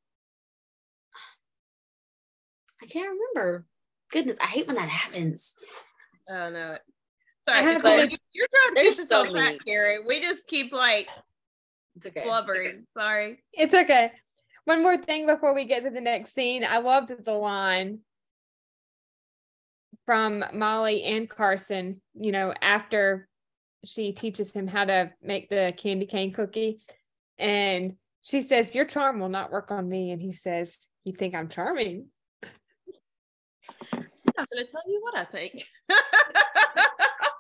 [2.81, 3.65] i can't remember
[4.11, 5.53] goodness i hate when that happens
[6.29, 6.75] Oh no.
[7.47, 9.59] I Sorry, to- you- you're trying to there's us so track, many.
[9.59, 9.99] Carrie.
[10.03, 11.07] We just keep like
[11.95, 12.67] it's okay It's blubbering.
[12.67, 12.79] okay.
[12.97, 13.43] Sorry.
[13.53, 14.11] It's okay.
[14.65, 16.65] One more thing before we get to the next scene.
[16.65, 17.99] I loved the line
[20.05, 23.27] from Molly and Carson, you know, after
[23.85, 26.81] she teaches him how to make the candy cane cookie.
[27.37, 30.11] And she says, Your charm will not work on me.
[30.11, 32.07] And he says, You think I'm charming?
[33.91, 35.63] I'm gonna tell you what I think.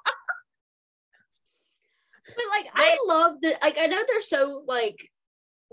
[2.27, 5.11] but like i love that like i know they're so like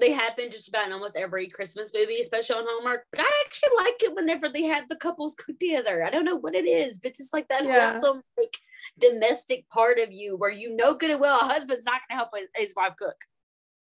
[0.00, 3.70] they happen just about in almost every christmas movie especially on hallmark but i actually
[3.78, 6.98] like it whenever they have the couples cook together i don't know what it is
[6.98, 7.90] but it's just like that Yeah.
[7.92, 8.56] wholesome like
[8.98, 12.30] domestic part of you where you know good and well a husband's not gonna help
[12.36, 13.16] his, his wife cook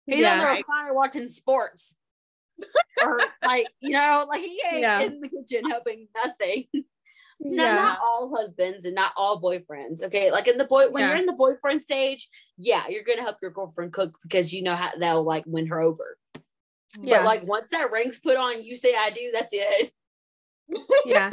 [0.06, 0.56] he's on the Yeah.
[0.56, 1.96] recliner watching sports
[3.02, 5.02] or like you know like he ain't Yeah.
[5.02, 6.80] in the kitchen helping nothing no,
[7.40, 7.74] Yeah.
[7.76, 10.02] not all husbands and not all boyfriends.
[10.02, 11.10] Okay, like in the boy when Yeah.
[11.10, 14.74] you're in the boyfriend stage, yeah, you're gonna help your girlfriend cook because you know
[14.74, 16.18] how that'll like win her over.
[17.00, 17.18] Yeah.
[17.18, 19.30] But like once that ring's put on, you say I do.
[19.32, 19.92] That's it.
[21.06, 21.30] yeah.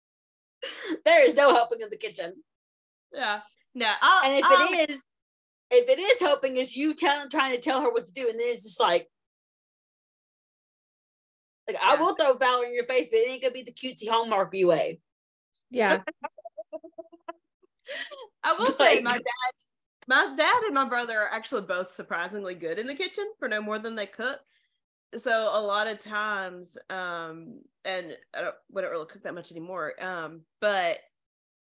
[1.04, 2.34] there is no helping in the kitchen.
[3.12, 3.40] yeah.
[3.74, 3.90] No.
[4.00, 5.02] I'll, And if I'll- it is,
[5.70, 8.38] if it is helping, is you telling trying to tell her what to do, and
[8.38, 9.08] then it's just like.
[11.66, 14.08] Like I will throw Valor in your face, but it ain't gonna be the cutesy
[14.08, 15.00] hallmark way.
[15.72, 15.98] Yeah.
[18.44, 19.52] I will say my dad,
[20.06, 23.60] my dad and my brother are actually both surprisingly good in the kitchen for no
[23.60, 24.38] more than they cook.
[25.16, 29.50] So a lot of times, um, and I don't, we don't really cook that much
[29.52, 29.92] anymore.
[30.00, 30.98] Um, but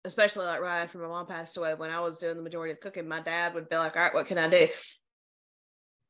[0.06, 2.78] especially like right after my mom passed away, when I was doing the majority of
[2.80, 4.68] the cooking, my dad would be like, "All right, what can I do?"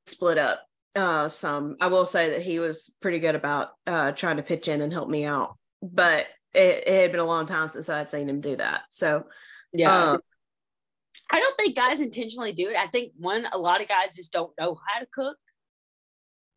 [0.08, 0.62] Split up
[0.96, 1.78] uh some.
[1.80, 4.92] I will say that he was pretty good about uh trying to pitch in and
[4.92, 8.30] help me out, but it, it had been a long time since I had seen
[8.30, 8.84] him do that.
[8.90, 9.26] So
[9.74, 10.12] Yeah.
[10.12, 10.22] um,
[11.32, 12.76] I don't think guys intentionally do it.
[12.78, 15.38] I think one, a lot of guys just don't know how to cook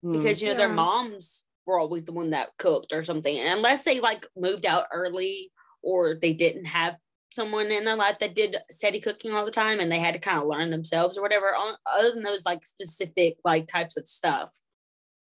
[0.04, 0.12] mm.
[0.12, 3.38] because you know their moms were always the one that cooked or something.
[3.38, 5.50] And unless they like moved out early
[5.82, 6.96] or they didn't have
[7.32, 10.20] someone in their life that did steady cooking all the time and they had to
[10.20, 11.54] kind of learn themselves or whatever.
[11.54, 14.52] on- Other than those like specific like types of stuff,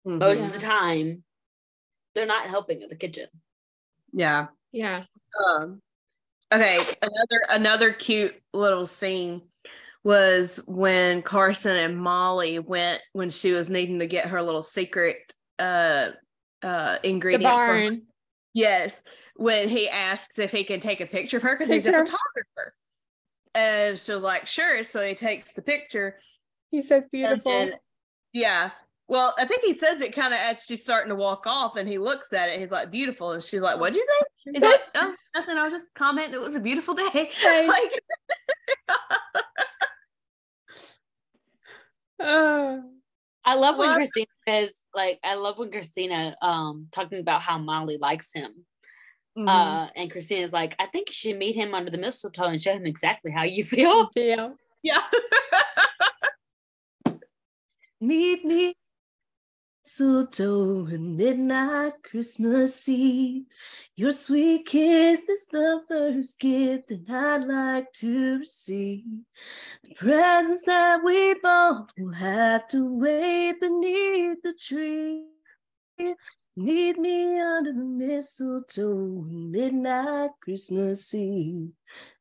[0.06, 0.20] Mhm.
[0.20, 0.48] most Yeah.
[0.48, 1.24] of the time
[2.14, 3.28] they're not helping in the kitchen.
[4.14, 4.48] Yeah.
[4.72, 5.04] Yeah.
[5.48, 5.82] Um,
[6.54, 9.42] okay, another another cute little scene
[10.04, 15.18] was when Carson and Molly went when she was needing to get her little secret
[15.60, 16.12] uh
[16.64, 17.44] uh ingredient.
[17.44, 18.02] for- barn.
[18.54, 19.02] yes,
[19.36, 22.74] when he asks if he can take a picture of her because he's a photographer.
[23.56, 24.84] And she was like, sure.
[24.84, 26.18] So he takes the picture.
[26.72, 27.52] He says and beautiful.
[27.52, 27.74] then-
[28.32, 28.72] yeah.
[29.10, 31.90] Well, I think he says it kind of as she's starting to walk off, and
[31.90, 32.54] he looks at it.
[32.54, 35.58] And he's like, "Beautiful," and she's like, "What'd you say?" He's like, "Oh, nothing.
[35.58, 36.36] I was just commenting.
[36.36, 37.68] It was a beautiful day." Right.
[37.68, 38.04] like,
[42.22, 42.84] oh.
[43.44, 43.96] I love when?
[43.96, 48.64] Christina says, like, I love when Christina um talking about how Molly likes him.
[49.36, 49.48] mhm.
[49.48, 52.74] Uh, and Christina's like, I think you should meet him under the mistletoe and show
[52.74, 54.12] him exactly how you feel.
[54.16, 54.50] Yeah.
[54.84, 55.02] yeah.
[58.02, 58.76] Meet me,
[59.90, 63.46] mistletoe and midnight Christmas Eve.
[63.96, 69.04] Your sweet kiss is the first gift that I'd like to receive.
[69.84, 75.24] The presents that we bought will have to wait beneath the tree.
[76.56, 81.72] Meet me under the mistletoe, midnight Christmas Eve.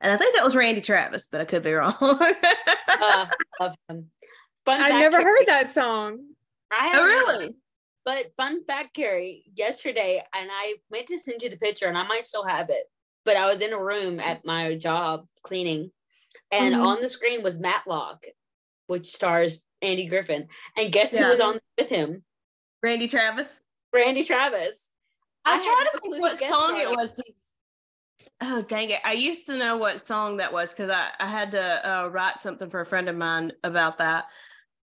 [0.00, 1.94] And I think that was Randy Travis, but I could be wrong.
[2.00, 3.26] Uh,
[3.60, 4.10] love him.
[4.64, 6.20] Fun I've never heard that song.
[6.70, 7.56] I oh, really?
[8.04, 12.06] But fun fact, Carrie, yesterday, and I went to send you the picture, and I
[12.06, 12.84] might still have it.
[13.24, 15.92] But I was in a room at my job cleaning,
[16.50, 16.82] and Mhm.
[16.82, 18.24] on the screen was Matlock,
[18.86, 20.46] which stars Andy Griffith.
[20.76, 22.24] And guess who was on with him?
[22.82, 23.48] Randy Travis?
[23.92, 24.90] Randy Travis.
[25.44, 27.10] I'm trying to think what song it was.
[28.40, 29.00] Oh dang it!
[29.04, 32.40] I used to know what song that was because I, I had to uh, write
[32.40, 34.26] something for a friend of mine about that,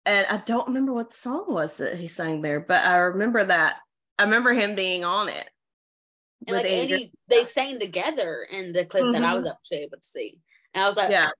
[0.06, 3.44] and I don't remember what the song was that he sang there, but I remember
[3.44, 3.76] that
[4.18, 5.48] I remember him being on it.
[6.46, 9.96] And like Andrew- Andy, they sang together in the clip that I was actually able
[9.96, 10.38] to see.
[10.74, 11.30] And I was like, yeah,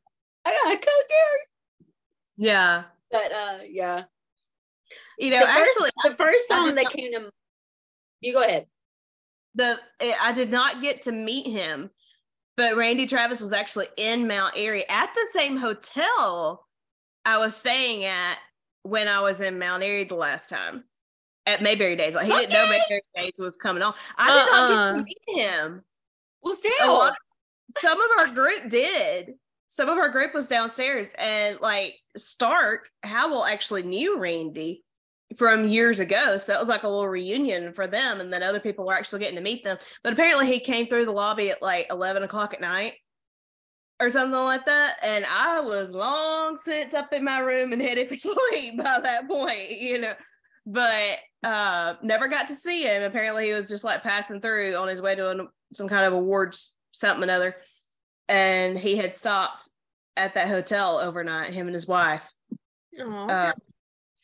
[0.44, 1.88] I gotta kill Gary.
[2.36, 2.84] yeah.
[3.10, 4.04] But uh yeah.
[5.18, 7.30] You know, the first, actually, the first song that came to
[8.20, 8.66] you go ahead.
[9.54, 9.78] the
[10.22, 11.90] I did not get to meet him,
[12.56, 16.66] but Randy Travis was actually in Mount Airy at the same hotel
[17.24, 18.38] I was staying at
[18.84, 20.84] when I was in Mount Airy the last time
[21.46, 22.14] at Mayberry Days.
[22.14, 23.94] Like he didn't know Mayberry Days was coming on.
[24.16, 24.92] I did not get Uh-uh.
[24.92, 25.82] to meet him.
[26.42, 26.88] Well still.
[26.88, 27.16] lot-
[27.78, 29.34] some of our group did.
[29.68, 34.84] Some of our group was downstairs, and like Stark Howell actually knew Randy
[35.36, 36.36] from years ago.
[36.36, 38.20] So that was like a little reunion for them.
[38.20, 39.78] And then other people were actually getting to meet them.
[40.04, 42.92] But apparently he came through the lobby at like 11 o'clock at night
[44.00, 44.96] or something like that.
[45.02, 49.28] And I was long since up in my room and headed for sleep by that
[49.28, 50.14] point, you know.
[50.66, 53.02] But uh never got to see him.
[53.02, 56.12] Apparently he was just like passing through on his way to an, some kind of
[56.14, 57.56] awards, something another.
[58.28, 59.68] And he had stopped
[60.16, 62.22] at that hotel overnight, him and his wife.
[62.98, 63.26] Aw.
[63.28, 63.52] Uh,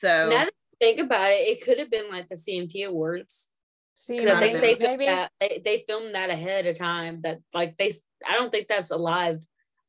[0.00, 3.48] so Now that I think about it, it could have been like the CMT Awards.
[3.92, 4.84] See, 'Cause I think they maybe.
[4.86, 7.20] filmed, that, they, they filmed that ahead of time.
[7.20, 7.92] That like they,
[8.26, 9.44] I don't think that's a live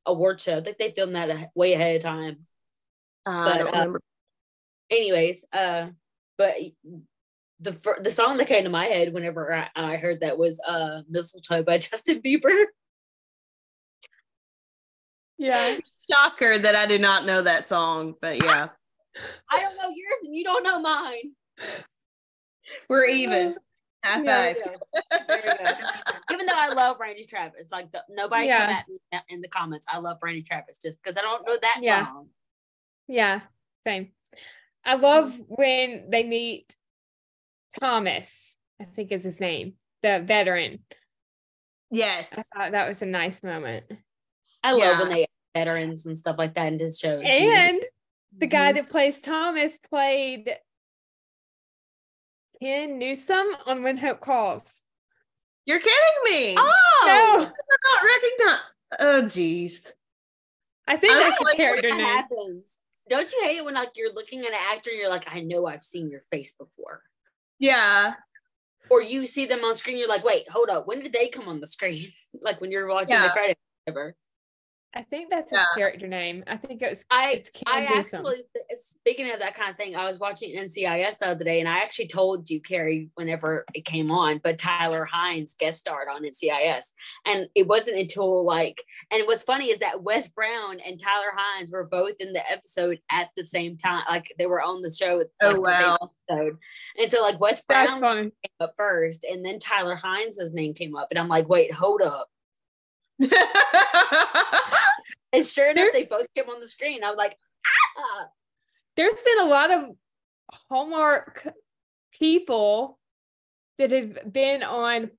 [0.06, 0.58] award show.
[0.58, 2.48] I think they filmed that way ahead of time.
[3.26, 4.00] I But, don't uh.
[4.90, 5.88] Anyways, uh,
[6.38, 6.56] but
[7.60, 10.60] the fir- the song that came to my head whenever I, I heard that was
[10.68, 12.66] uh "Mistletoe" by Justin Bieber.
[15.38, 15.78] Yeah.
[16.12, 18.70] Shocker that I did not know that song, but yeah,
[19.50, 21.32] I don't know yours and you don't know mine.
[22.90, 23.56] we're even.
[24.04, 24.56] High five.
[24.56, 25.26] There you go.
[25.28, 25.72] There you go.
[26.34, 28.66] Even though I love Randy Travis, like the, nobody Yeah.
[28.66, 29.00] come at me
[29.30, 29.86] in the comments.
[29.92, 32.06] I love Randy Travis just because I don't know that Yeah.
[32.06, 32.30] song.
[33.08, 33.42] Yeah.
[33.86, 34.12] Same.
[34.84, 36.76] I love when they meet
[37.80, 40.80] Thomas, I think is his name, the veteran.
[41.92, 42.38] Yes.
[42.38, 43.86] I thought that was a nice moment.
[44.64, 45.00] I love Yeah.
[45.00, 47.24] when they veterans and stuff like that in his shows.
[47.28, 47.82] And
[48.38, 48.76] the guy Mhm.
[48.76, 50.58] that plays Thomas played
[52.62, 54.82] Ken Newsom on When Hope Calls.
[55.66, 55.94] You're kidding
[56.26, 56.56] me.
[56.58, 58.60] oh, No, not recognize.
[59.00, 59.92] Oh, geez.
[60.88, 62.06] I think I that's like, character that name.
[62.06, 62.78] happens.
[63.10, 65.42] Don't you hate it when like you're looking at an actor and you're like, I
[65.42, 67.02] know I've seen your face before,
[67.60, 68.14] Yeah.
[68.90, 71.48] or you see them on screen, you're like, wait, hold up, when did they come
[71.48, 72.08] on the screen?
[72.42, 73.32] like when you're watching the Yeah.
[73.32, 74.16] credits, or whatever.
[74.94, 75.66] I think that's his Yeah.
[75.78, 76.44] character name.
[76.48, 77.06] I think it was.
[77.10, 78.26] I it's Ken I Newsom.
[78.26, 81.70] actually, speaking of that kind of thing, I was watching NCIS the other day, and
[81.70, 86.24] I actually told you, Carrie, whenever it came on, but Tyler Hynes guest starred on
[86.26, 86.92] NCIS,
[87.26, 91.72] and it wasn't until like, and what's funny is that Wes Brown and Tyler Hynes
[91.72, 95.18] were both in the episode at the same time, like they were on the show.
[95.20, 95.98] Like, Oh, the wow.
[96.30, 96.58] episode,
[96.98, 98.22] and so like Wes That's Brown's funny.
[98.24, 102.02] came up first, and then Tyler Hynes' name came up, and I'm like, wait, hold
[102.02, 102.28] up.
[105.34, 107.04] And sure enough, There- they both came on the screen.
[107.06, 107.38] I'm like,
[107.98, 108.28] ah.
[108.98, 109.86] There's been a lot of
[110.70, 111.48] Hallmark
[112.12, 113.00] people
[113.78, 115.12] that have been on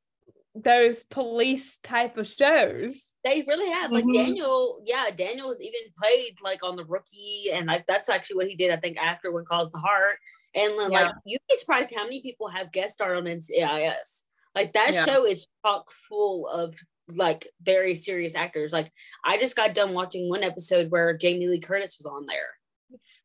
[0.54, 3.12] those police type of shows.
[3.24, 3.90] They really have.
[3.90, 4.12] Like Mhm.
[4.12, 8.54] Daniel, yeah, Daniel's even played like on the rookie, and like that's actually what he
[8.54, 10.18] did, I think, after When Calls the Heart.
[10.54, 11.12] And like Yeah.
[11.24, 14.26] you'd be surprised how many people have guest starred on NCIS.
[14.54, 15.06] Like that Yeah.
[15.06, 16.74] show is chock full of
[17.08, 18.72] like very serious actors.
[18.72, 18.92] Like
[19.24, 22.48] I just got done watching one episode where Jamie Lee Curtis was on there.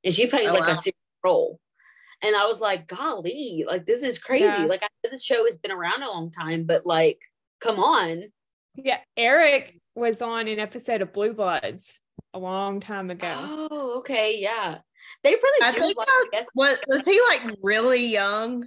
[0.04, 0.72] And she played Oh, like wow.
[0.72, 1.60] a serious role.
[2.24, 4.46] And I was like, golly, like this is crazy.
[4.46, 4.66] Yeah.
[4.66, 7.20] Like I know this show has been around a long time, but like,
[7.62, 8.24] come on.
[8.76, 12.00] Yeah, Eric was on an episode of Blue Bloods
[12.34, 13.34] a long time ago.
[13.72, 14.78] Oh, okay, yeah.
[15.24, 18.66] They really I do think like, I- I guess was, was he like really young?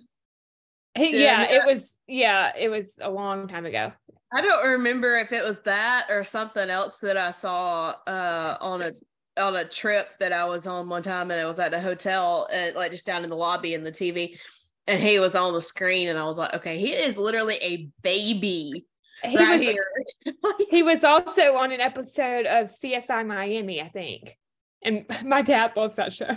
[0.97, 1.63] He- yeah, Yeah.
[1.63, 1.99] it was.
[2.07, 3.93] Yeah, it was a long time ago.
[4.33, 8.83] I don't remember if it was that or something else that I saw uh, on
[8.83, 8.93] a
[9.37, 12.49] on a trip that I was on one time, and it was at the hotel,
[12.53, 14.39] and like just down in the lobby in the TV.
[14.87, 17.89] and he was on the screen, and I was like, okay, he is literally a
[18.03, 18.87] baby
[19.23, 19.87] He right was here.
[20.71, 24.37] he was also on an episode of CSI Miami, I think.
[24.83, 26.37] And my dad loves that show.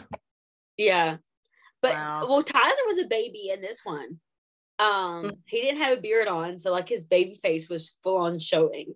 [0.77, 1.17] Yeah.
[1.81, 2.27] But Wow.
[2.29, 4.19] well, Tyler was a baby in this one.
[4.79, 5.37] Um, Mm.
[5.47, 8.95] he didn't have a beard on, so like his baby face was full on showing.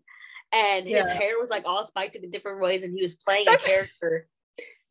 [0.51, 1.13] And his Yeah.
[1.13, 4.27] hair was like all spiked in different ways, and he was playing a character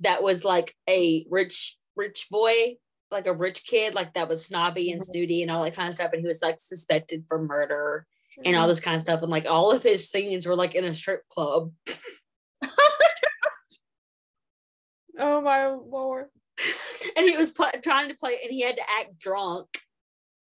[0.00, 2.76] that was like a rich, rich boy,
[3.10, 5.06] like a rich kid, like that was snobby and Mhm.
[5.06, 6.12] snooty and all that kind of stuff.
[6.12, 8.06] And he was like suspected for murder
[8.36, 8.60] and Mm-hmm.
[8.60, 9.22] all this kind of stuff.
[9.22, 11.72] And like all of his scenes were like in a strip club.
[15.18, 16.26] Oh my lord.
[17.16, 19.66] and he was pl- trying to play and he had to act drunk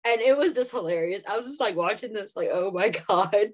[0.05, 3.48] and it was just hilarious i was just like watching this like oh my god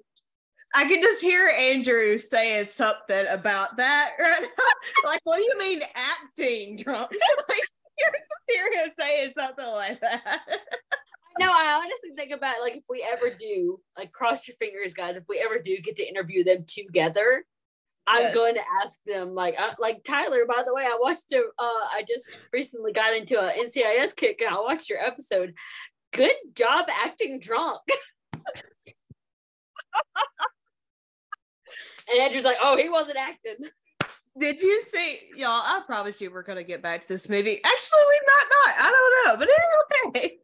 [0.73, 4.47] I could just hear Andrew saying something about that right
[5.05, 7.11] like, what do you mean acting drunk?
[7.49, 7.59] like,
[7.99, 10.39] you just hear him saying something like that.
[11.39, 15.17] no i honestly think about like if we ever do like cross your fingers guys
[15.17, 17.43] if we ever do get to interview them together
[18.07, 18.33] i'm Yes.
[18.33, 21.85] going to ask them like uh, like tyler by the way i watched a, uh
[21.93, 25.53] i just recently got into a ncis kick and i watched your episode
[26.11, 27.79] good job acting drunk
[32.09, 33.69] and andrew's like oh he wasn't acting
[34.39, 35.61] Did you see, y'all?
[35.65, 37.59] I promise you, we're gonna get back to this movie.
[37.65, 38.75] Actually, we might not.
[38.79, 40.37] I don't know, but it's okay.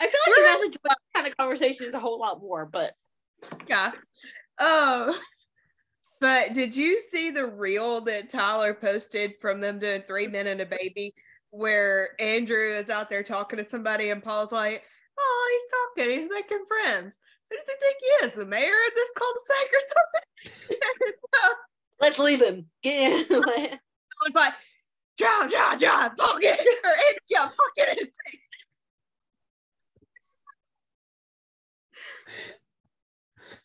[0.00, 2.94] I feel like enjoy this kind of conversations a whole lot more, but
[3.68, 3.92] Yeah.
[4.58, 5.18] Oh,
[6.20, 10.60] but did you see the reel that Tyler posted from them doing Three Men and
[10.60, 11.14] a Baby,
[11.50, 14.82] where Andrew is out there talking to somebody and Paul's like,
[15.18, 16.20] "Oh, he's talking.
[16.20, 17.18] He's making friends.
[17.50, 18.34] Who does he think he is?
[18.34, 20.80] The mayor of this cul-de-sac or something?"
[21.34, 21.40] so
[22.00, 22.66] let's leave him.
[22.82, 23.42] Get in.
[24.22, 24.54] I like,
[25.18, 26.92] "John, John, John, fuck it, or
[27.28, 28.12] yeah, fuck it."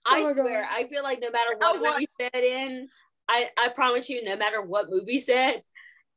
[0.05, 0.69] I Oh swear, God.
[0.71, 2.87] I feel like no matter I what movie said in,
[3.27, 5.63] I, I promise you, no matter what movie said,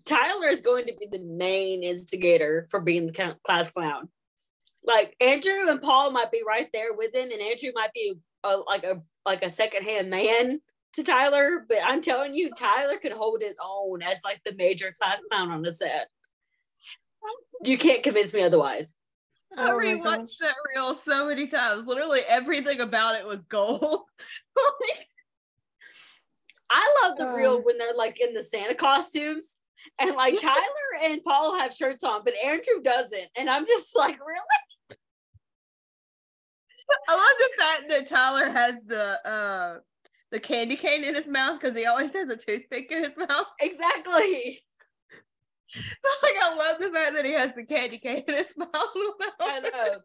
[0.08, 4.08] Tyler is going to be the main instigator for being the class clown.
[4.84, 8.56] Like Andrew and Paul might be right there with him, and Andrew might be a,
[8.56, 10.60] like a like a secondhand man
[10.94, 11.66] to Tyler.
[11.68, 15.50] But I'm telling you, Tyler can hold his own as like the major class clown
[15.50, 16.08] on the set.
[17.62, 18.94] You can't convince me otherwise.
[19.56, 20.36] I Oh my rewatched gosh.
[20.40, 21.86] that reel so many times.
[21.86, 24.02] Literally everything about it was gold.
[24.56, 25.06] Like,
[26.70, 27.34] I love the Oh.
[27.34, 29.56] reel when they're like in the Santa costumes
[29.98, 33.28] and like Tyler and Paul have shirts on, but Andrew doesn't.
[33.36, 34.98] And I'm just like, really?
[37.08, 39.78] I love the fact that Tyler has the uh
[40.30, 43.46] the candy cane in his mouth because he always has a toothpick in his mouth.
[43.60, 44.62] Exactly.
[46.22, 48.70] like I love the fact that he has the candy cane in his mouth.
[49.40, 49.98] I know.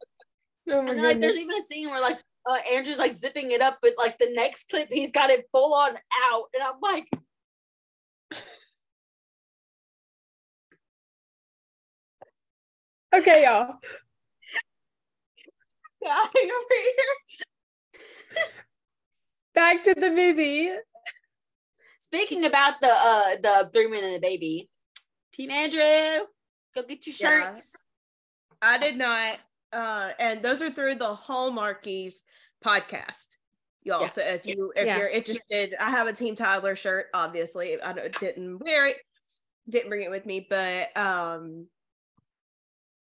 [0.69, 2.19] Oh And like there's even a scene where like
[2.49, 5.73] uh, Andrew's like zipping it up, but like the next clip he's got it full
[5.73, 5.95] on
[6.31, 6.45] out.
[6.53, 7.07] And I'm like,
[13.13, 13.75] Okay, y'all.
[16.03, 17.13] Dying over here.
[19.53, 20.71] Back to the movie.
[21.99, 24.67] speaking about the uh the three men and the baby,
[25.31, 26.25] Team Andrew,
[26.75, 27.45] go get your Yeah.
[27.53, 27.85] shirts.
[28.61, 29.39] I did not.
[29.71, 32.15] Uh, and those are through the Hallmarkies
[32.63, 33.37] podcast,
[33.83, 34.01] y'all.
[34.01, 34.09] Yeah.
[34.09, 34.97] So if you if Yeah.
[34.97, 37.07] you're interested, I have a Team Toddler shirt.
[37.13, 38.97] Obviously, I didn't wear it,
[39.69, 41.67] didn't bring it with me, but um,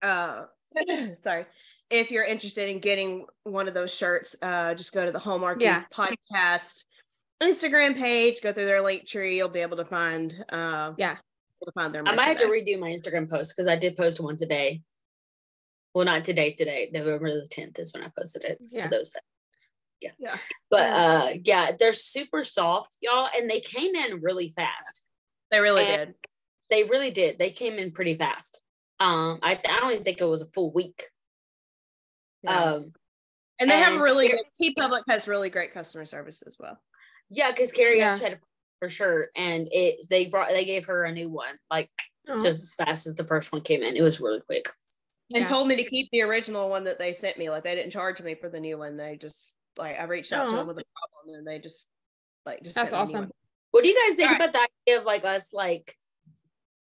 [0.01, 0.45] uh,
[1.23, 1.45] sorry.
[1.89, 5.61] If you're interested in getting one of those shirts, uh, just go to the Hallmarkies
[5.61, 5.83] Yeah.
[5.91, 6.83] podcast
[7.41, 8.41] Instagram page.
[8.41, 9.37] Go through their link tree.
[9.37, 11.15] You'll be able to find uh, Yeah.
[11.63, 12.01] to find their.
[12.05, 14.81] I might have to redo my Instagram post because I did post one today.
[15.95, 16.89] Well, not today, today.
[16.93, 18.83] November the 10th is when I posted it Yeah.
[18.85, 19.21] for those days.
[20.01, 20.11] Yeah.
[20.19, 20.37] Yeah.
[20.69, 20.95] But Yeah.
[20.95, 25.09] uh yeah, they're super soft, y'all, and they came in really fast.
[25.49, 26.15] They really And- did.
[26.69, 27.39] They really did.
[27.39, 28.61] They came in pretty fast.
[28.99, 31.07] Um, I, I don't even think it was a full week.
[32.43, 32.51] Yeah.
[32.63, 32.93] Um,
[33.59, 36.79] And they have And really here- good TeePublic has really great customer service as well.
[37.29, 38.17] yeah, because Carrie Yeah.
[38.17, 38.39] had a
[38.81, 41.89] for sure, and it they brought they gave her a new one like
[42.29, 42.39] Oh.
[42.39, 43.97] just as fast as the first one came in.
[43.97, 44.69] It was really quick.
[45.33, 45.49] And Yeah.
[45.49, 47.49] told me to keep the original one that they sent me.
[47.49, 48.95] Like they didn't charge me for the new one.
[48.97, 51.89] They just like I reached out to them with a problem and they just
[52.45, 53.31] like just That's sent me a new awesome.
[53.71, 54.49] What do you guys think All right.
[54.49, 55.97] about the idea of like us like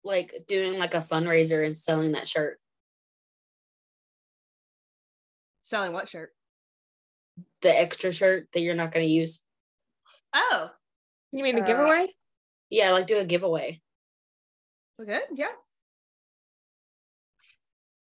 [0.05, 2.61] like doing like a fundraiser and selling that shirt?
[5.63, 6.33] Selling what shirt?
[7.63, 9.43] The extra shirt that you're not gonna use.
[10.33, 10.71] Oh,
[11.33, 12.15] You mean the Uh, giveaway?
[12.71, 13.81] Yeah, like do a giveaway.
[14.99, 15.23] well, good.
[15.33, 15.51] Yeah.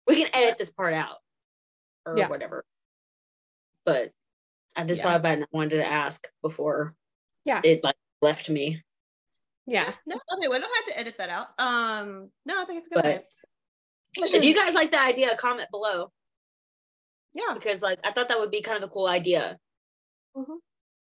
[0.06, 1.18] We can edit this part out.
[2.06, 2.28] or Yeah.
[2.28, 2.66] whatever.
[3.86, 4.12] But
[4.76, 5.04] I just Yeah.
[5.04, 6.98] thought about it and I wanted to ask before
[7.46, 7.62] Yeah.
[7.64, 8.84] it like left me.
[9.66, 9.94] Yeah.
[10.06, 11.48] No, okay, we don't have to edit that out.
[11.58, 13.24] Um, no, I think it's good.
[14.20, 16.12] But if you guys like the idea, comment below
[17.36, 19.58] yeah, because like I thought that would be kind of a cool idea
[20.38, 20.58] Mhm.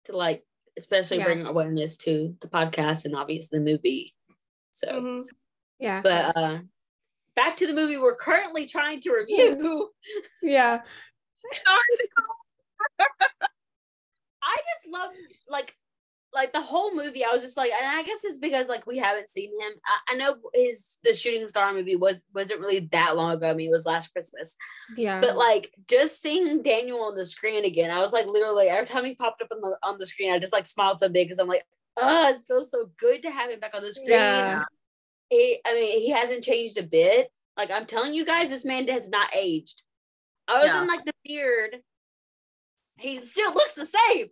[0.05, 0.45] to like
[0.77, 1.25] especially Yeah.
[1.25, 4.15] bring awareness to the podcast and obviously the movie.
[4.71, 5.23] So Mhm.
[5.79, 5.99] Yeah.
[6.01, 6.59] but uh
[7.35, 9.91] back to the movie we're currently trying to review.
[10.41, 10.83] Yeah.
[12.99, 15.11] I just love
[15.49, 15.75] like
[16.35, 17.23] like the whole movie.
[17.25, 19.71] I was just like, and I guess it's because like we haven't seen him.
[19.85, 23.49] I, I know his the Shooting Star movie was wasn't really that long ago.
[23.49, 24.55] I mean, it was last Christmas,
[24.95, 25.19] Yeah.
[25.21, 29.05] but like just seeing Daniel on the screen again, I was like literally every time
[29.05, 31.39] he popped up on the on the screen, I just like smiled so big because
[31.39, 31.63] I'm like,
[31.97, 34.09] oh, it feels so good to have him back on the screen.
[34.09, 34.63] Yeah.
[35.29, 37.29] He, I mean, he hasn't changed a bit.
[37.57, 39.81] Like I'm telling you guys, this man has not aged.
[40.47, 40.73] Other Yeah.
[40.79, 41.81] than like the beard,
[42.97, 44.27] he still looks the same.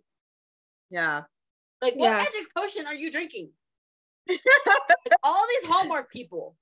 [0.90, 1.22] yeah.
[1.82, 2.16] Like, what Yeah.
[2.18, 3.50] magic potion are you drinking?
[4.28, 6.56] Like, all these Hallmark people.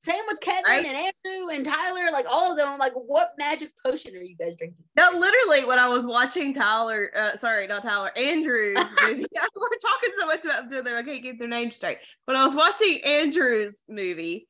[0.00, 0.86] Same with Kevin Right.
[0.86, 2.12] and Andrew and Tyler.
[2.12, 2.68] Like all of them.
[2.68, 4.84] I'm like, what magic potion are you guys drinking?
[4.96, 10.10] No, literally, when I was watching Tyler, uh, sorry, not Tyler, Andrew's movie, we're talking
[10.20, 11.98] so much about them, I can't get their names straight.
[12.26, 14.46] When I was watching Andrew's movie,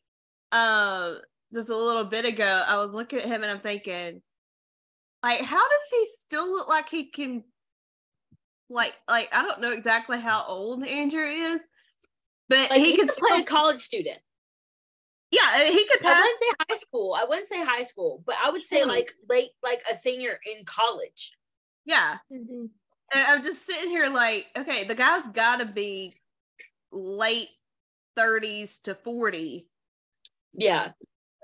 [0.53, 1.19] um,
[1.55, 4.21] just a little bit ago, I was looking at him and I'm thinking,
[5.23, 7.43] like, how does he still look like he can,
[8.71, 11.63] like, like I don't know exactly how old Andrew is,
[12.49, 14.19] but Like he he could play still, a college student.
[15.31, 17.15] yeah, he could I wouldn't say high school.
[17.15, 20.65] I wouldn't say high school, but I would say like late, like a senior in
[20.65, 21.33] college.
[21.85, 22.71] Yeah, Mhm.
[23.15, 26.15] And I'm just sitting here like, okay, the guy's got to be
[26.93, 27.49] late
[28.17, 29.69] 30s to 40
[30.53, 30.93] Yeah,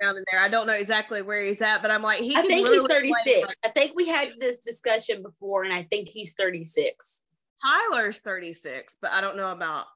[0.04, 0.40] down in there.
[0.40, 2.32] I don't know exactly where he's at, but I'm like, he.
[2.36, 3.56] I can think he's literally play, 36.
[3.64, 7.22] I think we had this discussion before, and I think he's 36.
[7.62, 9.86] Tyler's 36, but I don't know about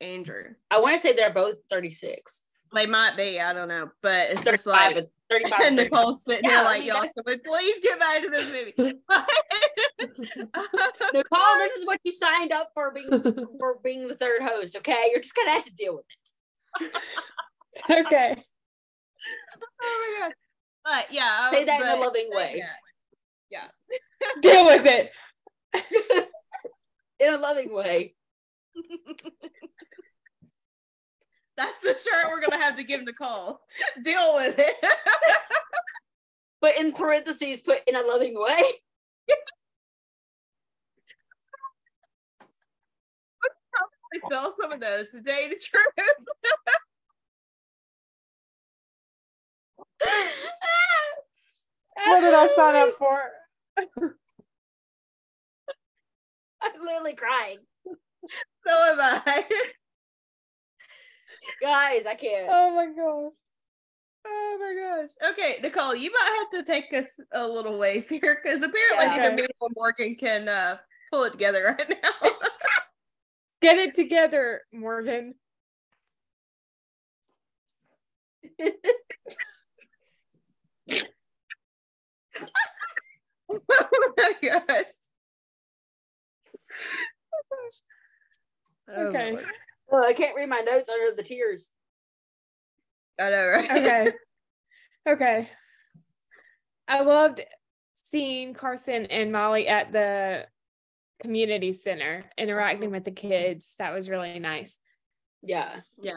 [0.00, 0.54] Andrew.
[0.70, 2.42] I want to say they're both 36.
[2.74, 3.40] They might be.
[3.40, 4.96] I don't know, but it's just like.
[4.96, 5.58] and- 35.
[5.64, 8.28] And Nicole's sitting Yeah, here I like, mean, y'all, that's- someone please get back to
[8.28, 8.74] this movie.
[11.12, 13.08] Nicole, this is what you signed up for being
[13.58, 14.76] for being the third host.
[14.76, 16.04] Okay, you're just gonna have to deal with
[16.80, 16.92] it.
[18.06, 18.36] Okay.
[19.82, 20.34] Oh my god!
[20.84, 22.62] But yeah, Say that in a but- loving way.
[23.50, 23.66] Yeah.
[24.42, 25.10] Deal with it.
[27.20, 28.14] In a loving way.
[31.56, 33.60] That's the shirt we're gonna have to give Nicole.
[34.02, 34.76] Deal with it.
[36.60, 38.62] But in parentheses, put in a loving way.
[44.14, 45.84] I sell some of those today to truth.
[52.06, 53.18] What did I sign up for?
[56.62, 57.58] I'm literally crying.
[58.66, 59.44] So am I.
[61.62, 62.48] Guys, I can't.
[62.50, 63.32] Oh my gosh.
[64.26, 65.10] Oh my gosh.
[65.32, 69.10] Okay, Nicole, you might have to take us a little ways here because apparently Yeah.
[69.10, 69.42] neither Okay.
[69.42, 70.78] me or Morgan can uh,
[71.12, 72.30] pull it together right now.
[73.62, 75.34] Get it together, Morgan.
[83.50, 84.84] Oh my gosh.
[88.88, 89.32] Oh, Okay.
[89.32, 89.44] Lord.
[89.92, 91.68] Oh, I can't read my notes under the tears.
[93.20, 93.70] I know, right?
[93.70, 94.12] Okay.
[95.08, 95.50] okay.
[96.88, 97.40] I loved
[97.94, 100.46] seeing Carson and Molly at the
[101.22, 102.94] community center interacting mm-hmm.
[102.94, 103.74] with the kids.
[103.78, 104.78] That was really nice.
[105.42, 105.80] Yeah.
[106.00, 106.12] yeah.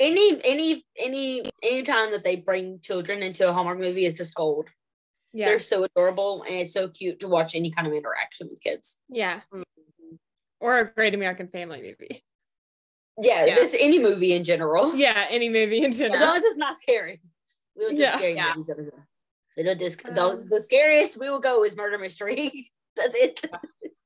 [0.00, 4.34] Any any any any time that they bring children into a Hallmark movie is just
[4.34, 4.68] gold.
[5.36, 5.46] Yeah.
[5.46, 8.98] They're so adorable and it's so cute to watch any kind of interaction with kids.
[9.08, 9.40] yeah.
[9.52, 9.64] Mhm.
[10.60, 12.24] Or a great American family movie.
[13.20, 13.56] Yeah, Yeah.
[13.56, 14.94] just any movie in general.
[14.96, 16.14] Yeah, any movie in general.
[16.14, 17.20] As long as it's not scary.
[17.76, 18.16] We will just Yeah.
[18.16, 18.54] scary Yeah.
[18.56, 19.08] movies over here.
[19.56, 22.70] We don't do sc- Um, the, the scariest we will go is murder mystery.
[22.96, 23.40] That's it.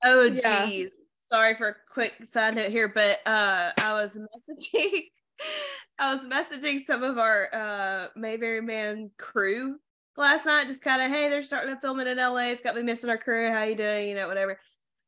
[0.03, 0.66] Oh Yeah.
[0.66, 0.95] geez.
[1.20, 5.11] Sorry for a quick side note here, but uh I was messaging
[5.99, 9.79] I was messaging some of our uh Mayberry Man crew
[10.18, 12.48] last night, just kind of, hey, they're starting to film it in LA.
[12.48, 13.50] It's got me missing our crew.
[13.50, 14.08] How you doing?
[14.08, 14.58] You know, whatever.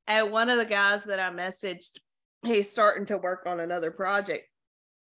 [0.06, 1.98] And one of the guys that I messaged,
[2.44, 4.48] he's starting to work on another project.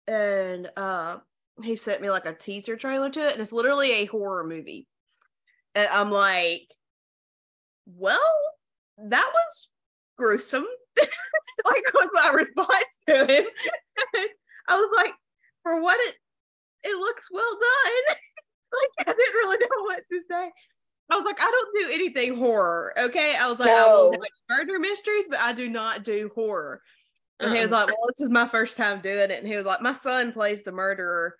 [0.06, 1.18] And uh
[1.62, 4.88] he sent me like a teaser trailer to it, and it's literally a horror movie.
[5.76, 6.68] And I'm like,
[7.86, 8.18] well,
[8.98, 9.68] that was
[10.18, 10.66] gruesome.
[11.64, 13.44] like was my response to him.
[14.68, 15.14] I was like,
[15.62, 16.16] for what it
[16.82, 18.16] it looks well done.
[18.74, 20.50] Like I didn't really know what to say.
[21.10, 22.94] I was like, I don't do anything horror.
[22.98, 23.36] Okay.
[23.36, 24.18] I was like, I will No.
[24.18, 26.80] watch murder mysteries, but I do not do horror.
[27.40, 27.86] And he was Uh-uh.
[27.86, 29.38] like, Well, this is my first time doing it.
[29.38, 31.36] And he was like, My son plays the murderer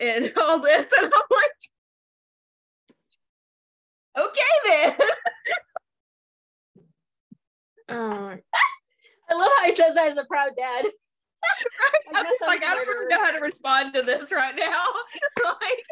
[0.00, 0.86] and all this.
[0.98, 1.50] And I'm like,
[4.18, 4.96] Okay then.
[7.88, 8.34] Oh,
[9.30, 10.84] I love how he says that as a proud dad.
[10.84, 12.02] right?
[12.14, 14.84] I'm just like, I don't really know how to respond to this right now.
[15.44, 15.82] like,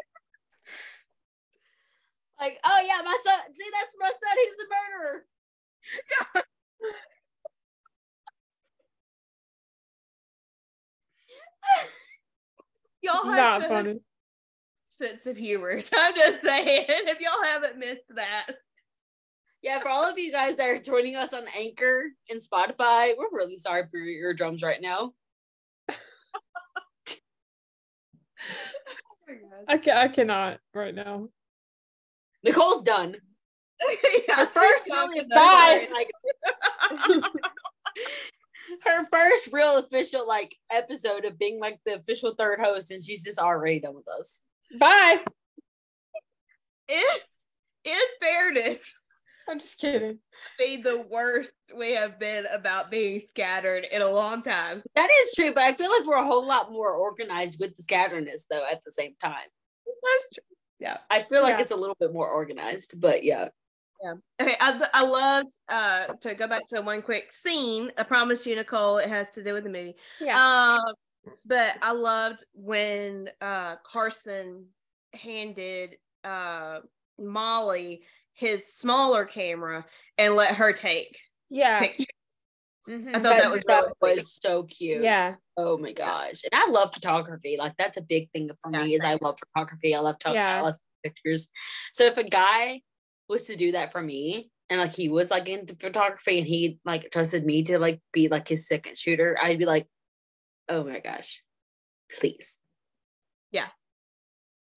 [2.39, 3.53] Like, oh yeah, my son.
[3.53, 4.37] See, that's my son.
[4.43, 5.25] He's the murderer.
[13.01, 13.99] y'all have not funny.
[14.89, 15.79] sense of humor.
[15.81, 18.47] So I'm just saying, if y'all haven't missed that,
[19.61, 23.29] Yeah, for all of you guys that are joining us on Anchor and Spotify, we're
[23.31, 25.13] really sorry for your eardrums right now.
[29.27, 29.33] Oh
[29.67, 31.29] I can I cannot right now.
[32.45, 33.15] Nicole's done.
[34.27, 35.87] yeah, Her first she's really Bye.
[35.91, 36.11] like
[38.83, 43.23] her first real official like episode of being like the official third host, and she's
[43.23, 44.43] just already done with us.
[44.79, 45.19] Bye.
[46.87, 47.03] in,
[47.83, 48.93] in fairness,
[49.49, 50.19] I'm just kidding.
[50.57, 54.83] be the worst we have been about being scattered in a long time.
[54.95, 57.83] That is true, but I feel like we're a whole lot more organized with the
[57.83, 59.33] scatteredness though at the same time.
[59.85, 60.54] That's true.
[60.79, 60.97] Yeah.
[61.09, 61.61] I feel like Yeah.
[61.61, 63.49] it's a little bit more organized, but yeah.
[64.03, 64.55] yeah Okay.
[64.59, 67.91] I, I loved uh to go back to one quick scene.
[67.97, 69.95] I promise you, Nicole, it has to do with the movie.
[70.19, 70.35] Yeah.
[70.81, 70.93] Um,
[71.45, 74.65] but I loved when uh Carson
[75.13, 76.79] handed uh
[77.17, 78.03] Molly
[78.33, 79.85] his smaller camera
[80.17, 81.17] and let her take
[81.49, 81.79] yeah.
[81.79, 82.05] pictures.
[82.87, 83.15] Mhm.
[83.15, 85.01] I thought that was really was so cute.
[85.03, 85.35] Yeah.
[85.57, 86.43] Oh my gosh.
[86.43, 87.55] And I love photography.
[87.57, 89.95] Like that's a big thing for Yeah, me is I love photography.
[89.95, 90.59] I love talking Yeah.
[90.59, 91.49] I love pictures.
[91.93, 92.81] So if a guy
[93.27, 96.79] was to do that for me and like he was like into photography and he
[96.85, 99.87] like trusted me to like be like his second shooter, I'd be like,
[100.69, 101.43] oh my gosh,
[102.19, 102.59] please.
[103.51, 103.67] Yeah.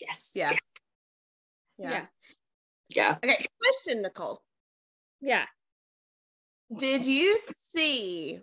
[0.01, 0.33] Yes.
[0.35, 0.53] Yeah.
[1.79, 2.07] Yeah.
[2.95, 3.17] Yeah.
[3.23, 3.39] Okay.
[3.61, 4.43] Question, Nicole.
[5.21, 5.47] Yeah.
[6.77, 7.39] Did you
[7.73, 8.41] see?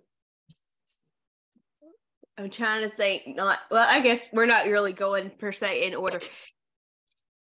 [2.38, 3.36] I'm trying to think.
[3.36, 3.88] Not well.
[3.88, 6.20] I guess we're not really going per se in order,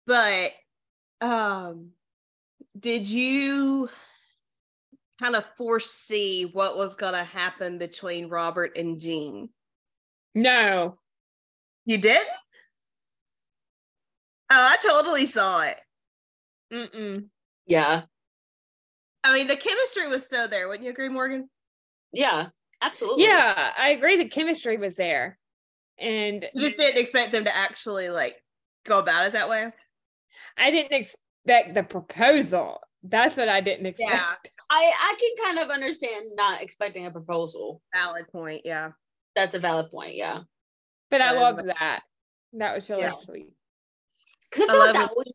[0.06, 0.52] but
[1.20, 1.90] um,
[2.78, 3.88] did you
[5.20, 9.50] kind of foresee what was going to happen between Robert and Jean?
[10.34, 10.98] No.
[11.84, 12.26] You did?
[14.50, 15.76] Oh, I totally saw it.
[16.72, 17.28] Mm-mm.
[17.66, 18.02] Yeah.
[19.22, 20.68] I mean, the chemistry was so there.
[20.68, 21.48] Wouldn't you agree, Morgan?
[22.12, 22.48] Yeah.
[22.82, 23.24] Absolutely.
[23.24, 24.16] Yeah, I agree.
[24.16, 25.38] The chemistry was there,
[25.98, 28.36] and You just didn't expect them to actually like
[28.86, 29.70] go about it that way.
[30.56, 32.80] I didn't expect the proposal.
[33.02, 34.10] That's what I didn't expect.
[34.12, 34.34] Yeah,
[34.70, 37.82] I, I can kind of understand not expecting a proposal.
[37.94, 38.62] valid point.
[38.64, 38.92] Yeah.
[39.36, 40.16] That's a valid point.
[40.16, 40.40] Yeah.
[41.10, 42.00] But I That is loved that.
[42.54, 43.12] That was really Yeah.
[43.12, 43.48] sweet.
[44.50, 45.34] Because I I like love that was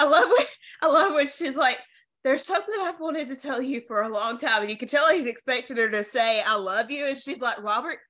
[0.00, 0.46] I love when
[0.82, 1.78] I love when she's like,
[2.24, 5.08] "There's something I've wanted to tell you for a long time," and you can tell
[5.12, 8.00] he's expecting her to say, "I love you," and she's like, "Robert,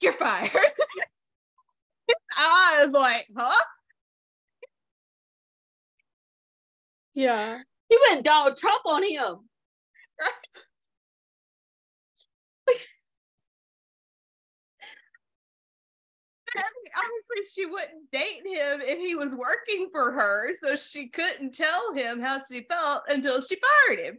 [0.00, 0.52] you're fired."
[2.36, 3.64] I was like, "Huh?"
[7.14, 7.58] Yeah.
[7.88, 9.48] He went Donald Trump on him.
[10.20, 10.30] I
[16.56, 21.54] mean, obviously, she wouldn't date him if he was working for her, so she couldn't
[21.54, 23.56] tell him how she felt until she
[23.88, 24.18] fired him.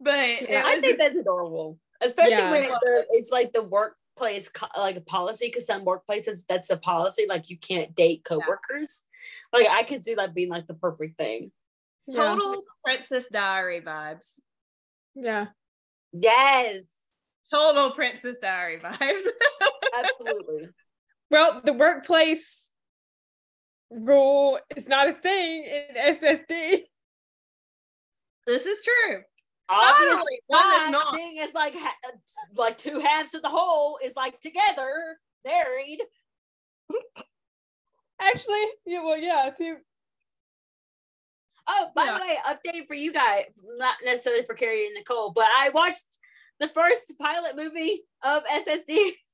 [0.00, 2.50] But it Yeah, I was- think that's adorable, especially Yeah.
[2.50, 5.46] when it, the, it's like the workplace co- like a policy.
[5.46, 9.02] Because some workplaces that's a policy, like you can't date coworkers.
[9.52, 11.50] Like I can see that being like the perfect thing.
[12.08, 12.34] Yeah.
[12.34, 14.38] total Princess Diary vibes.
[15.14, 15.46] Yeah.
[16.12, 17.08] Yes,
[17.52, 19.22] Total Princess Diary vibes.
[19.98, 20.68] absolutely.
[21.30, 22.72] Well, the workplace
[23.90, 26.80] rule is not a thing in SSD.
[28.46, 29.22] this is true.
[29.68, 31.06] Obviously, one is not.
[31.06, 31.14] not.
[31.14, 31.74] Seeing as like
[32.56, 35.98] like two halves of the whole is like together, married.
[38.20, 39.76] Actually, yeah, well, yeah, too.
[41.68, 42.18] Oh, by Yeah.
[42.18, 43.46] the way, update for you guys,
[43.76, 46.04] not necessarily for Carrie and Nicole, but I watched
[46.60, 49.14] the first pilot movie of SSD.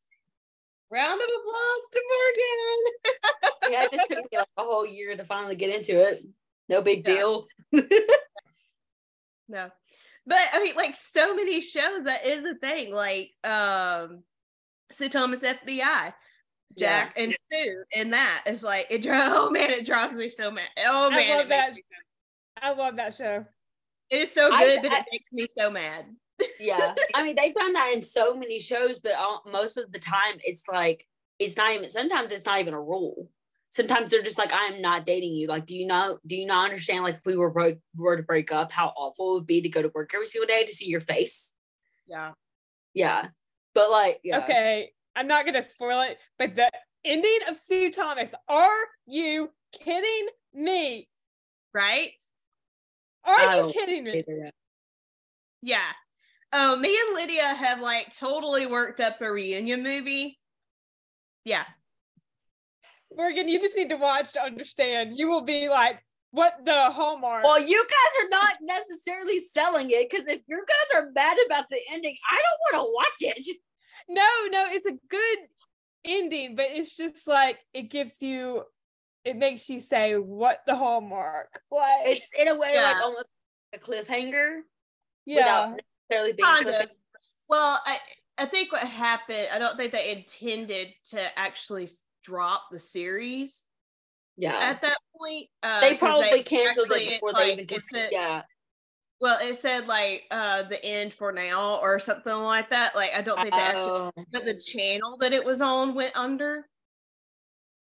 [0.92, 3.72] Round of applause to Morgan.
[3.72, 6.22] Yeah, it just took me like a whole year to finally get into it.
[6.68, 7.14] No big Yeah.
[7.14, 7.46] deal.
[9.48, 9.70] No.
[10.26, 12.92] But I mean, like so many shows, that is a thing.
[12.92, 14.22] Like um
[14.90, 16.12] Sue Thomas FBI,
[16.76, 20.50] Jack and Sue, and that is like it dri- oh man, it drives me so
[20.50, 20.68] mad.
[20.84, 21.30] Oh man.
[21.32, 21.72] I love that.
[22.60, 23.44] I love that show.
[24.10, 26.04] It is so I- good, but I- it makes me so mad.
[26.60, 29.98] Yeah i mean they've done that in so many shows but all, most of the
[29.98, 31.06] time it's like
[31.38, 33.30] it's not even sometimes it's not even a rule
[33.70, 36.64] sometimes they're just like i'm not dating you like do you know do you not
[36.68, 39.62] understand like if we were broke were to break up how awful it would be
[39.62, 41.54] to go to work every single day to see your face
[42.06, 42.32] Yeah.
[42.94, 43.28] yeah
[43.74, 46.70] but like yeah Okay, I'm not gonna spoil it, but the
[47.04, 48.34] ending of Sue Thomas.
[48.48, 51.08] Are you kidding me?
[51.72, 52.12] Right?
[53.24, 54.18] Are I you kidding me?
[54.18, 54.50] either.
[55.62, 55.90] Yeah.
[56.52, 60.38] Oh, me and Lydia have like totally worked up a reunion movie.
[61.44, 61.64] Yeah.
[63.14, 65.16] Morgan, you just need to watch to understand.
[65.16, 67.44] You will be like, what the hallmark?
[67.44, 71.68] well you guys are not necessarily selling it because if you guys are mad about
[71.68, 73.56] the ending i don't want to watch it
[74.08, 75.38] no, no, it's a good
[76.04, 78.62] ending, but it's just like it gives you
[79.24, 81.60] it makes you say, what the hallmark?
[81.70, 83.28] Like it's in a way like almost
[83.72, 84.60] a cliffhanger
[85.24, 85.36] yeah.
[85.36, 85.80] without
[86.12, 86.90] necessarily being Kind of.
[87.48, 87.98] Well, I
[88.38, 91.88] I think what happened, I don't think they intended to actually
[92.24, 93.62] drop the series
[94.36, 95.48] yeah at that point.
[95.62, 97.82] Uh, they probably canceled it before like, they even it could.
[97.92, 98.42] said- yeah.
[99.20, 102.96] Well, it said like uh the end for now or something like that.
[102.96, 106.16] Like I don't think they actually Oh, but the channel that it was on went
[106.16, 106.66] under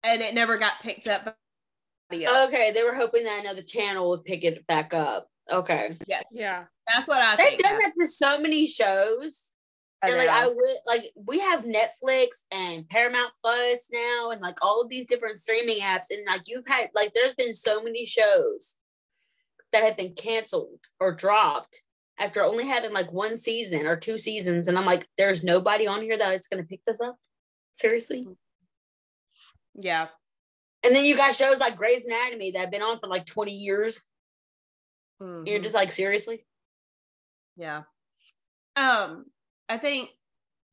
[0.05, 1.33] and it never got picked up by
[2.11, 2.49] the other.
[2.49, 5.29] okay, they were hoping that another channel would pick it back up.
[5.51, 6.24] Okay, Yes.
[6.30, 6.64] Yeah.
[6.86, 9.53] That's what I they've done that to so many shows.
[10.03, 14.57] I and like I would like we have Netflix and Paramount Plus now and like
[14.62, 18.07] all of these different streaming apps and like you've had like there's been so many
[18.07, 18.76] shows
[19.72, 21.82] that have been canceled or dropped
[22.18, 26.03] after only having like one season or two seasons and I'm like there's nobody on
[26.03, 27.16] here that's going to pick this up
[27.72, 28.26] seriously
[29.74, 30.09] yeah.
[30.84, 33.53] and then you got shows like Grey's Anatomy that have been on for like 20
[33.53, 34.07] years
[35.21, 35.62] you're Mhm.
[35.62, 36.45] just like seriously
[37.57, 37.83] yeah.
[38.77, 39.25] Um,
[39.69, 40.11] I think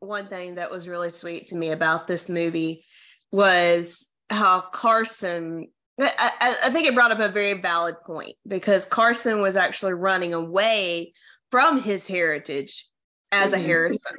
[0.02, 2.86] one thing that was really sweet to me about this movie
[3.32, 5.70] was how Carson.
[6.00, 9.94] I, I, I think it brought up a very valid point because Carson was actually
[9.94, 11.14] running away
[11.50, 12.86] from his heritage
[13.32, 13.66] as a Mhm.
[13.66, 14.18] Harrison.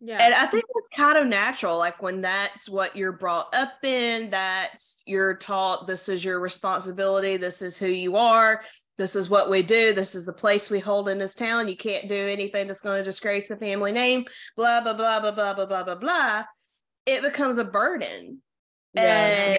[0.00, 0.18] Yeah.
[0.20, 1.78] And I think it's kind of natural.
[1.78, 7.38] Like when that's what you're brought up in, that's you're taught this is your responsibility,
[7.38, 8.62] this is who you are,
[8.98, 11.68] this is what we do, this is the place we hold in this town.
[11.68, 14.24] You can't do anything that's going to disgrace the family name,
[14.56, 16.44] blah, blah, blah, blah, blah, blah, blah, blah, blah.
[17.06, 18.42] It becomes a burden.
[18.96, 19.58] And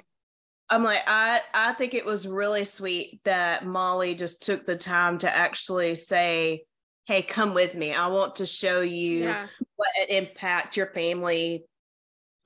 [0.68, 5.18] I'm like, I I think it was really sweet that Molly just took the time
[5.18, 6.64] to actually say,
[7.06, 7.92] Hey, come with me.
[7.94, 9.46] I want to show you yeah.
[9.76, 11.64] what an impact your family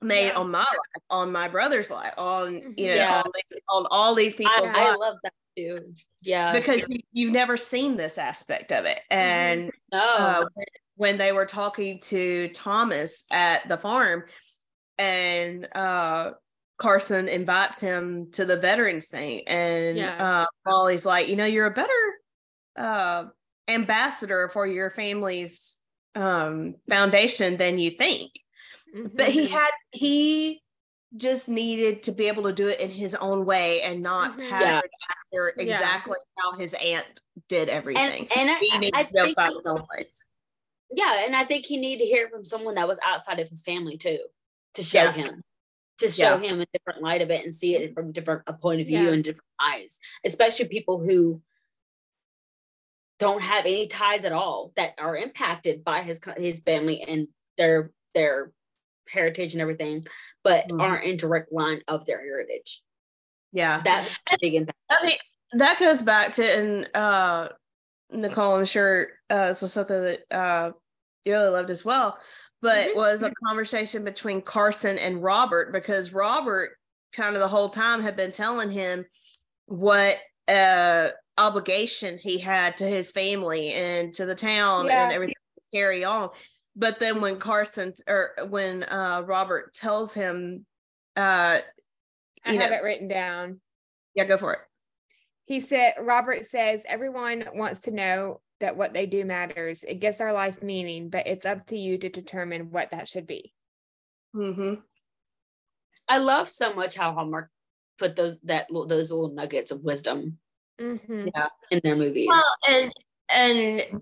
[0.01, 0.37] made Yeah.
[0.37, 3.21] on my life, on my brother's life, on you know, Yeah.
[3.25, 3.31] on,
[3.69, 4.99] on all these I, people's I lives.
[4.99, 5.93] love that too
[6.23, 8.99] yeah Because you, you've never seen this aspect of it.
[9.09, 10.45] And no uh,
[10.95, 14.23] when- they were talking to Thomas at the farm,
[14.97, 16.31] and uh,
[16.77, 20.41] Carson invites him to the veterans thing, and Yeah.
[20.41, 21.91] uh, Molly's like, you know, you're a better
[22.77, 23.25] uh,
[23.67, 25.79] ambassador for your family's
[26.15, 28.31] um, foundation than you think.
[29.13, 29.51] But he Mhm.
[29.51, 30.61] had he
[31.17, 34.49] just needed to be able to do it in his own way and not Mhm.
[34.49, 34.81] pattern Yeah.
[35.09, 35.63] after Yeah.
[35.77, 37.05] exactly how his aunt
[37.47, 38.27] did everything.
[38.29, 40.25] and, and I, he needed I to think find he- his own ways.
[40.91, 43.61] yeah, and I think he needed to hear from someone that was outside of his
[43.61, 44.19] family too,
[44.75, 45.11] to show Yeah.
[45.13, 45.41] him,
[45.99, 46.49] to show Yeah.
[46.51, 48.99] him a different light of it and see it from different a point of view
[49.03, 49.11] Yeah.
[49.11, 51.41] and different eyes, especially people who
[53.17, 57.91] don't have any ties at all that are impacted by his his family and their
[58.13, 58.51] their
[59.09, 60.03] heritage and everything,
[60.43, 60.81] but Mhm.
[60.81, 62.81] aren't in direct line of their heritage.
[63.51, 63.81] Yeah.
[63.83, 64.77] That's a big impact.
[64.89, 65.17] I mean,
[65.53, 67.49] that goes back to and uh
[68.11, 70.71] Nicole, I'm sure uh this was something that uh
[71.23, 72.17] you really loved as well,
[72.61, 72.95] but Mhm.
[72.95, 76.77] was a conversation between Carson and Robert because Robert
[77.13, 79.05] kind of the whole time had been telling him
[79.67, 85.03] what uh obligation he had to his family and to the town Yeah.
[85.03, 86.29] and everything to carry on.
[86.75, 90.65] But then when Carson or when uh Robert tells him
[91.15, 91.59] uh
[92.43, 93.61] I you have know- it written down.
[94.13, 94.59] yeah, go for it.
[95.45, 99.83] He said, Robert says, everyone wants to know that what they do matters.
[99.87, 103.27] It gives our life meaning, but it's up to you to determine what that should
[103.27, 103.53] be.
[104.35, 104.75] Mm-hmm.
[106.07, 107.49] I love so much how Hallmark
[107.99, 110.39] put those that little- those little nuggets of wisdom
[110.79, 111.31] Mhm.
[111.71, 112.27] in their movies.
[112.27, 112.93] Well, and
[113.29, 114.01] and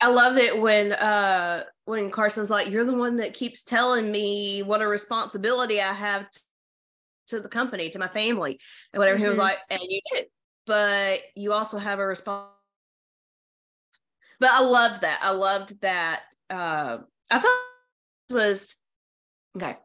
[0.00, 4.62] I love it when uh when Carson's like, "You're the one that keeps telling me
[4.62, 6.40] what a responsibility I have t-
[7.28, 8.58] to the company, to my family,
[8.92, 9.42] and whatever." He was Mhm.
[9.42, 10.24] like, "And you do,
[10.66, 12.48] but you also have a response."
[14.38, 15.18] but I loved that.
[15.22, 16.22] I loved that.
[16.48, 16.98] Uh,
[17.30, 17.58] I thought
[18.30, 18.76] it was
[19.56, 19.76] okay.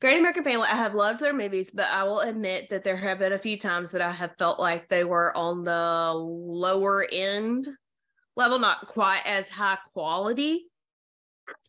[0.00, 0.66] Great American Family.
[0.66, 3.56] I have loved their movies, but I will admit that there have been a few
[3.58, 7.68] times that I have felt like they were on the lower end
[8.36, 10.66] level, not quite as high quality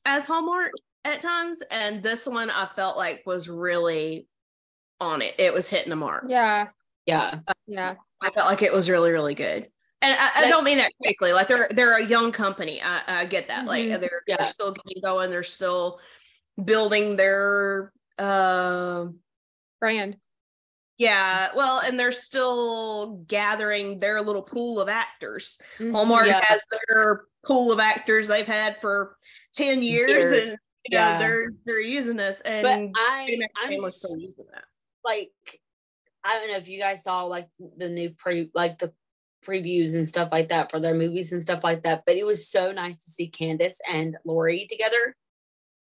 [0.06, 0.72] as Hallmark
[1.06, 1.62] at times.
[1.72, 4.28] And this one I felt like was really
[5.00, 5.36] on it.
[5.40, 6.26] It was hitting the mark.
[6.28, 6.68] Yeah.
[7.06, 7.40] Yeah.
[7.68, 7.96] Yeah.
[8.22, 9.68] I felt like it was really, really good.
[10.04, 11.34] And I, I Like- don't mean that quickly.
[11.34, 12.82] Like they're they're a young company.
[12.82, 13.66] I, I get that.
[13.66, 14.00] Like Mhm.
[14.00, 14.38] they're Yeah.
[14.38, 15.30] they're still getting going.
[15.30, 16.00] They're still
[16.64, 19.06] building their uh
[19.80, 20.18] Brand.
[21.02, 25.60] Yeah, well, and they're still gathering their little pool of actors.
[25.80, 25.92] Mhm.
[25.92, 26.46] Hallmark Yeah.
[26.46, 29.18] has their pool of actors they've had for
[29.54, 30.48] 10 years, Years.
[30.50, 31.18] and you know Yeah.
[31.20, 34.66] they're they're using us and But I, I'm still using that.
[35.04, 35.32] like,
[36.24, 38.94] I don't know if you guys saw like the new pre, like the
[39.44, 42.04] previews and stuff like that for their movies and stuff like that.
[42.06, 45.16] But it was so nice to see Candace and Lori together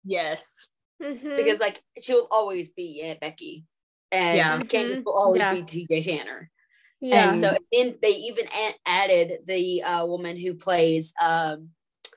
[0.04, 0.68] Yes.
[1.02, 1.34] Mhm.
[1.36, 3.64] because like she'll always be Aunt Becky,
[4.12, 4.58] and Yeah.
[4.64, 5.04] Candace Mhm.
[5.04, 5.54] will always Yeah.
[5.54, 6.50] be DJ Tanner.
[7.00, 7.30] yeah.
[7.30, 11.70] And so then they even a- added the uh, woman who plays, um,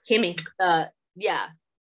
[0.09, 0.41] Kimmy.
[0.59, 0.85] uh,
[1.15, 1.49] yeah,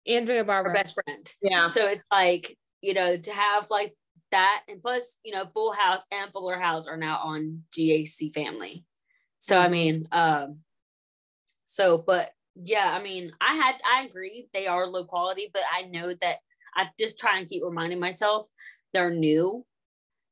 [0.06, 0.72] Andrea her Barber.
[0.72, 1.32] best friend.
[1.42, 1.68] Yeah.
[1.68, 3.94] So it's like, you know, to have like
[4.32, 8.84] that, and plus, you know, Full House and Fuller House are now on GAC Family.
[9.38, 10.64] So I mean, um,
[11.64, 15.82] so but yeah, I mean, I had I agree they are low quality, but I
[15.82, 16.38] know that
[16.74, 18.48] I just try and keep reminding myself
[18.92, 19.64] they're new.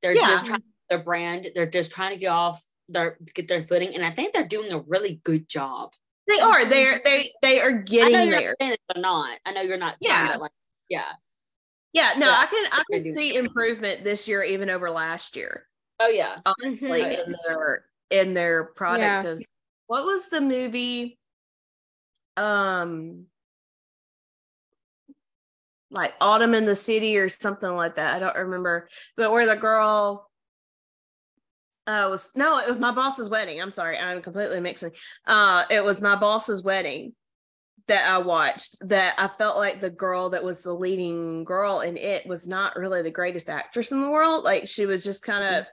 [0.03, 0.27] They're Yeah.
[0.27, 1.49] just trying their brand.
[1.55, 4.73] They're just trying to get off their get their footing, and I think they're doing
[4.73, 5.93] a really good job.
[6.27, 6.65] They are.
[6.65, 8.49] They're they they are I know getting you're there.
[8.51, 9.39] not saying that they're not.
[9.47, 10.33] I know you're not Yeah.
[10.33, 10.53] to like,
[10.89, 11.13] yeah.
[11.93, 15.67] Yeah, no, Yeah, I can I can see improvement this year even over last year.
[16.01, 16.41] Oh yeah.
[16.47, 16.93] Honestly, Mhm.
[16.93, 17.23] Oh, yeah.
[17.25, 19.31] in their in their product Yeah.
[19.31, 19.45] as
[19.87, 21.19] what was the movie?
[22.37, 23.27] Um
[25.91, 28.17] like Autumn in the City or something like that.
[28.17, 28.89] I don't remember.
[29.17, 30.29] But where the girl
[31.87, 33.61] uh was no, it was my boss's wedding.
[33.61, 34.93] I'm sorry, I'm completely mixing.
[35.27, 37.15] Uh it was my boss's wedding
[37.89, 41.97] that I watched that I felt like the girl that was the leading girl in
[41.97, 44.45] it was not really the greatest actress in the world.
[44.45, 45.67] Like she was just kind of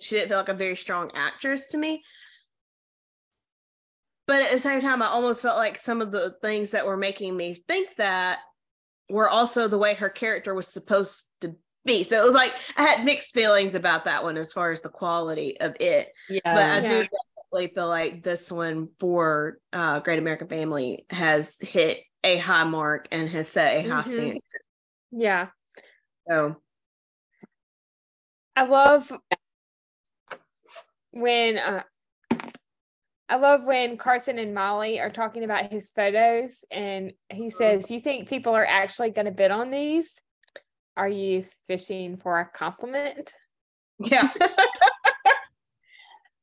[0.00, 2.04] she didn't feel like a very strong actress to me.
[4.28, 6.98] But at the same time, I almost felt like some of the things that were
[6.98, 8.40] making me think that
[9.08, 11.54] were also the way her character was supposed to
[11.84, 12.04] be.
[12.04, 14.88] So it was like I had mixed feelings about that one as far as the
[14.90, 16.40] quality of it Yeah.
[16.44, 17.02] but I do
[17.52, 23.08] definitely feel like this one for uh, Great American Family has hit a high mark
[23.10, 24.08] and has set a high Mhm.
[24.08, 24.40] standard.
[25.12, 25.46] yeah.
[26.28, 26.56] So
[28.56, 29.10] I love
[31.12, 31.82] when uh,
[33.28, 38.00] I love when Carson and Molly are talking about his photos and he says, "You
[38.00, 40.14] think people are actually going to bid on these?
[40.96, 43.32] Are you fishing for a compliment?"
[43.98, 44.30] yeah,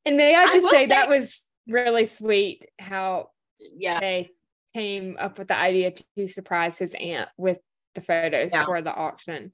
[0.06, 3.30] And may I I just will say, that was really sweet how
[3.60, 4.00] yeah.
[4.00, 4.30] they
[4.74, 7.58] came up with the idea to surprise his aunt with
[7.96, 8.66] the photos Yeah.
[8.66, 9.54] for the auction.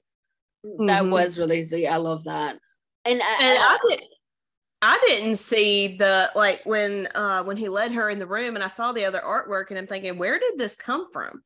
[0.64, 1.10] That Mhm.
[1.10, 1.86] was really sweet.
[1.86, 2.58] I love that.
[3.04, 4.02] And, I, and and I did.
[4.84, 8.64] I didn't see the like when uh when he led her in the room and
[8.64, 11.42] I saw the other artwork and I'm thinking where did this come from?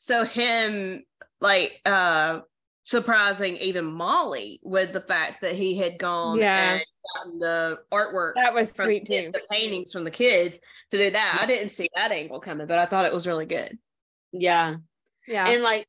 [0.00, 1.04] So him
[1.40, 2.40] like uh
[2.84, 6.72] surprising even Molly with the fact that he had gone Yeah.
[6.74, 6.82] and
[7.14, 9.30] gotten the artwork That was from sweet the, too.
[9.32, 10.58] the paintings from the kids
[10.90, 11.38] to do that.
[11.40, 13.78] I didn't see that angle coming, but I thought it was really good.
[14.32, 14.76] yeah.
[15.28, 15.46] Yeah.
[15.48, 15.86] And like,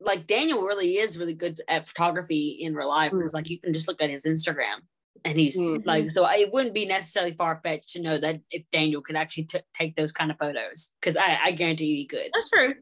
[0.00, 3.18] like Daniel really is really good at photography in real life Mm.
[3.18, 4.76] because like you can just look at his Instagram
[5.24, 5.86] and he's Mhm.
[5.86, 9.44] like, so it wouldn't be necessarily far fetched to know that if Daniel could actually
[9.44, 12.30] t- take those kind of photos because I, I guarantee you he could.
[12.34, 12.74] That's true.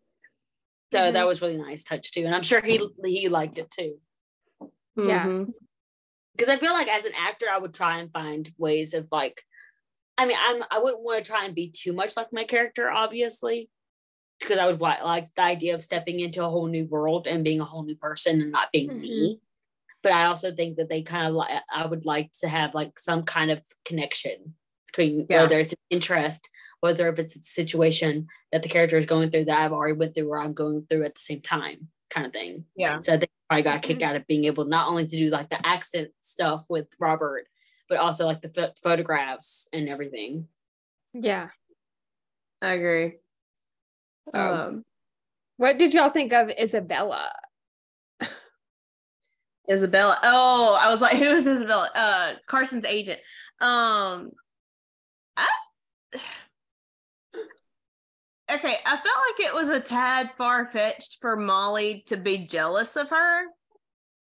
[0.93, 1.13] So Mhm.
[1.13, 4.01] that was really nice touch too, and I'm sure he he liked it too.
[4.97, 5.27] Yeah.
[5.27, 5.53] Mhm.
[6.37, 9.43] because I feel like as an actor, I would try and find ways of like,
[10.17, 12.91] I mean, I'm I wouldn't want to try and be too much like my character,
[12.91, 13.69] obviously,
[14.39, 17.61] because I would like the idea of stepping into a whole new world and being
[17.61, 19.41] a whole new person and not being me.
[20.03, 22.99] But I also think that they kind of like I would like to have like
[22.99, 24.55] some kind of connection
[24.87, 25.43] between Yeah.
[25.43, 26.49] whether it's an interest,
[26.81, 30.15] whether if it's a situation that the character is going through that I've already went
[30.15, 32.65] through or I'm going through at the same time, kind of thing.
[32.77, 32.99] Yeah.
[33.01, 35.29] So I think I got a kick out of being able not only to do
[35.31, 37.47] like the accent stuff with Robert,
[37.89, 40.49] but also like the pho- photographs and everything.
[41.13, 41.49] yeah.
[42.63, 43.15] I agree.
[44.35, 44.85] Um, Um,
[45.57, 47.33] What did y'all think of Isabella?
[49.71, 50.19] Isabella.
[50.23, 51.91] Oh, I was like, who is Isabella?
[51.95, 53.21] Uh, Carson's agent.
[53.61, 54.31] Um,
[55.37, 55.47] I,
[58.53, 62.97] okay, I felt like it was a tad far fetched for Molly to be jealous
[62.97, 63.43] of her,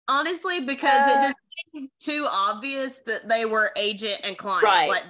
[0.08, 1.36] honestly, because Uh, it just
[1.72, 4.64] seemed too obvious that they were agent and client.
[4.64, 4.88] Right.
[4.88, 5.04] Like,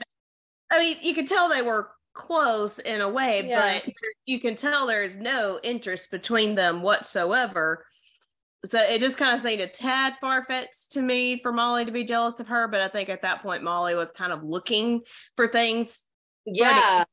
[0.73, 3.81] I mean, you could tell they were close in a way, Yeah.
[3.83, 3.93] but
[4.27, 7.87] you can tell there's no interest between them whatsoever.
[8.65, 11.93] So it just kind of seemed a tad far fetched to me for Molly to
[11.93, 12.69] be jealous of her.
[12.69, 15.01] But I think at that point, Molly was kind of looking
[15.37, 16.05] for things
[16.45, 17.05] Yeah.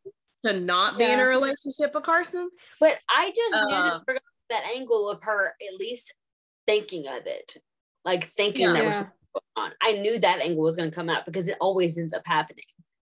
[0.45, 2.49] to not be in a relationship with Carson.
[2.81, 6.13] But I just knew Uh, that, that angle of her at least
[6.67, 7.55] thinking of it,
[8.03, 8.73] like thinking Yeah.
[8.73, 8.99] there was Yeah.
[9.03, 9.17] something
[9.55, 9.73] going on.
[9.81, 12.65] I knew that angle was going to come out because it always ends up happening.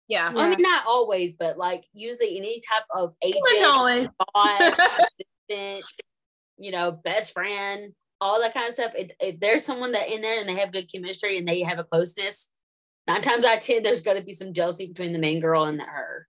[0.08, 0.28] Yeah.
[0.28, 4.78] I mean, not always, but like usually any type of agent, boss,
[6.58, 8.94] you know, best friend, all that kind of stuff.
[8.96, 11.80] If, if there's someone that in there and they have good chemistry and they have
[11.80, 12.52] a closeness,
[13.08, 15.64] nine times out of ten, there's going to be some jealousy between the main girl
[15.66, 16.28] and her.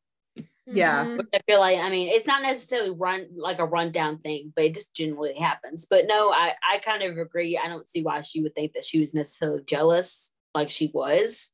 [0.66, 1.04] Yeah.
[1.04, 1.26] Mhm.
[1.34, 4.74] I feel like, I mean, it's not necessarily run like a rundown thing, but it
[4.74, 5.86] just generally happens.
[5.90, 7.58] But no, I I kind of agree.
[7.58, 11.52] I don't see why she would think that she was necessarily jealous like she was,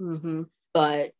[0.00, 0.42] Mm-hmm.
[0.72, 1.12] but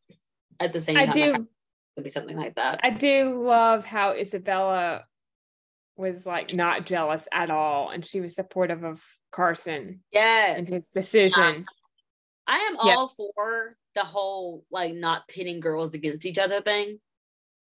[0.59, 1.31] at the same I time, do.
[1.33, 1.47] like, it
[1.95, 2.79] could be something like that.
[2.83, 5.05] I do love how Isabella
[5.95, 10.57] was like not jealous at all, and she was supportive of Carson Yes.
[10.57, 11.65] and his decision.
[12.47, 12.95] I am Yeah.
[12.95, 16.99] all for the whole like not pitting girls against each other thing.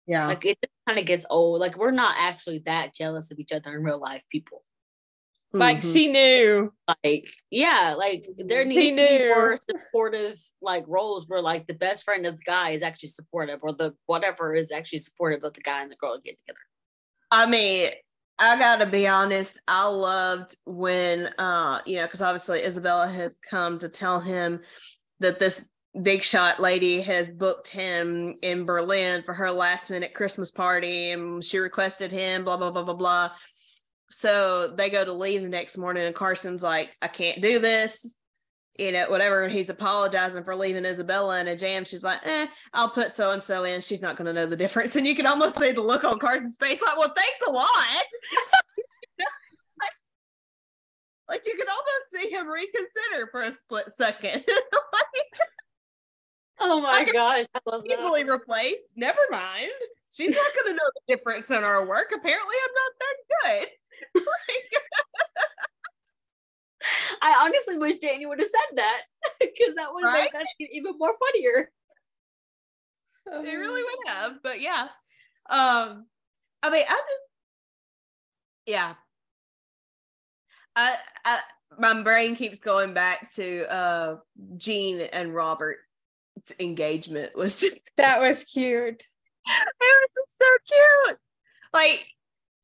[0.06, 0.26] Yeah.
[0.26, 1.60] Like it kind of gets old.
[1.60, 4.62] Like we're not actually that jealous of each other in real life, people.
[5.54, 5.92] like Mhm.
[5.94, 6.70] she knew.
[7.04, 11.72] like yeah like there She needs to be more supportive like roles where like the
[11.72, 15.54] best friend of the guy is actually supportive or the whatever is actually supportive of
[15.54, 16.60] the guy and the girl get together
[17.30, 17.92] I mean,
[18.38, 19.58] I gotta be honest.
[19.66, 24.60] I loved when, uh, you know, because obviously Isabella has come to tell him
[25.18, 25.64] that this
[26.02, 31.42] big shot lady has booked him in Berlin for her last minute Christmas party, and
[31.42, 32.44] she requested him.
[32.44, 33.30] Blah blah blah blah blah.
[34.10, 38.16] So they go to leave the next morning, and Carson's like, "I can't do this."
[38.78, 39.42] You know, whatever.
[39.42, 41.84] And he's apologizing for leaving Isabella in a jam.
[41.84, 43.80] She's like, eh, I'll put so and so in.
[43.80, 44.94] She's not going to know the difference.
[44.96, 47.68] And you can almost see the look on Carson's face, like, well, thanks a lot.
[49.80, 49.92] like,
[51.28, 54.44] like, you can almost see him reconsider for a split second.
[54.46, 55.40] like,
[56.60, 58.84] oh my gosh i love that easily replaced.
[58.96, 59.70] Never mind.
[60.10, 62.12] She's not going to know the difference in our work.
[62.14, 63.68] Apparently, I'm not that good.
[64.14, 64.82] Like,
[67.22, 69.02] i honestly wish daniel would have said that
[69.40, 70.30] because that would have Right?
[70.32, 71.70] made that even more funnier
[73.44, 74.88] They really would have, but yeah.
[75.50, 76.06] Um,
[76.62, 77.22] I mean, I just,
[78.66, 78.94] yeah.
[80.74, 81.40] I, I,
[81.78, 84.16] my brain keeps going back to uh
[84.56, 85.80] Jean and Robert's
[86.58, 89.02] engagement was just That was cute.
[89.46, 90.46] it was so
[91.06, 91.18] cute.
[91.74, 92.06] Like,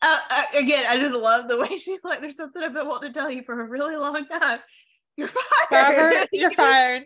[0.04, 3.12] uh, uh, again, I just love the way she's like, "There's something I've been wanting
[3.12, 4.60] to tell you for a really long time.
[5.16, 6.02] You're fired.
[6.12, 7.04] Robert, you're fired.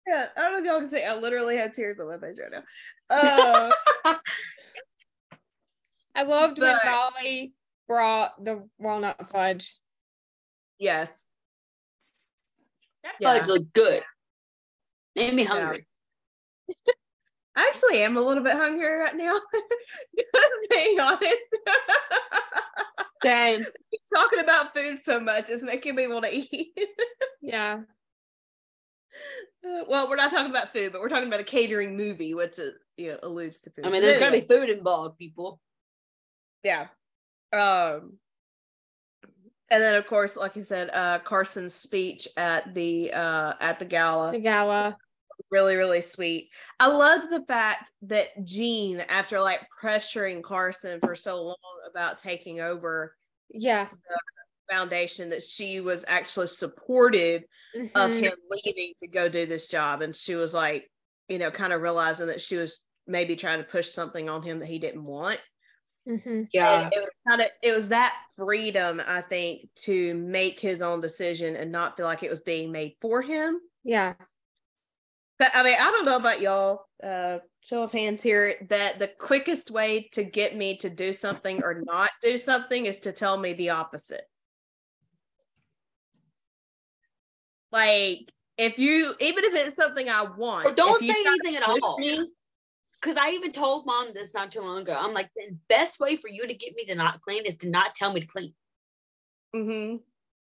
[0.04, 1.04] Yeah, I don't know if y'all can see.
[1.04, 2.64] I literally have tears on my face right now.
[3.08, 3.70] Uh,
[6.16, 7.52] I loved when But- Molly
[7.86, 9.76] brought the walnut fudge.
[10.78, 11.26] yes.
[13.04, 13.34] that Yeah.
[13.34, 14.02] fudge looked good
[15.16, 15.86] made me hungry
[17.54, 19.34] I actually am a little bit hungry right now.
[20.18, 21.36] Just being honest.
[23.22, 23.62] Dang.
[24.12, 26.72] Talking about food so much is making me want to eat.
[27.42, 27.80] Yeah.
[29.62, 32.58] Uh, well, we're not talking about food, but we're talking about a catering movie, which
[32.58, 33.84] uh, you know alludes to food.
[33.87, 35.61] i mean there's But got to be food involved people
[36.64, 36.87] yeah.
[37.53, 38.14] Um,
[39.70, 43.84] and then of course, like you said, uh, Carson's speech at the uh at the
[43.84, 44.96] gala The gala.
[45.50, 46.50] Really really sweet
[46.80, 51.56] i loved the fact that jean after like pressuring carson for so long
[51.88, 53.16] about taking over
[53.50, 53.90] Yeah.
[54.08, 54.18] The
[54.74, 57.44] foundation that she was actually supportive
[57.94, 58.18] of Mhm.
[58.24, 60.90] him leaving to go do this job and she was like
[61.28, 64.60] you know kind of realizing that she was maybe trying to push something on him
[64.60, 65.40] that he didn't want
[66.06, 66.48] Mhm.
[66.52, 70.82] yeah and it was kind of it was that freedom i think to make his
[70.82, 74.14] own decision and not feel like it was being made for him Yeah.
[75.38, 76.87] But I mean, I don't know about y'all.
[77.03, 78.54] Uh, show of hands here.
[78.68, 83.00] That the quickest way to get me to do something or not do something is
[83.00, 84.25] to tell me the opposite.
[87.72, 91.99] Like, if you, even if it's something I want, or don't say anything at all
[91.99, 92.30] me-
[93.00, 94.96] because I even told mom this not too long ago.
[94.96, 97.68] I'm like, the best way for you to get me to not clean is to
[97.68, 98.54] not tell me to clean.
[99.57, 99.96] Mm-hmm.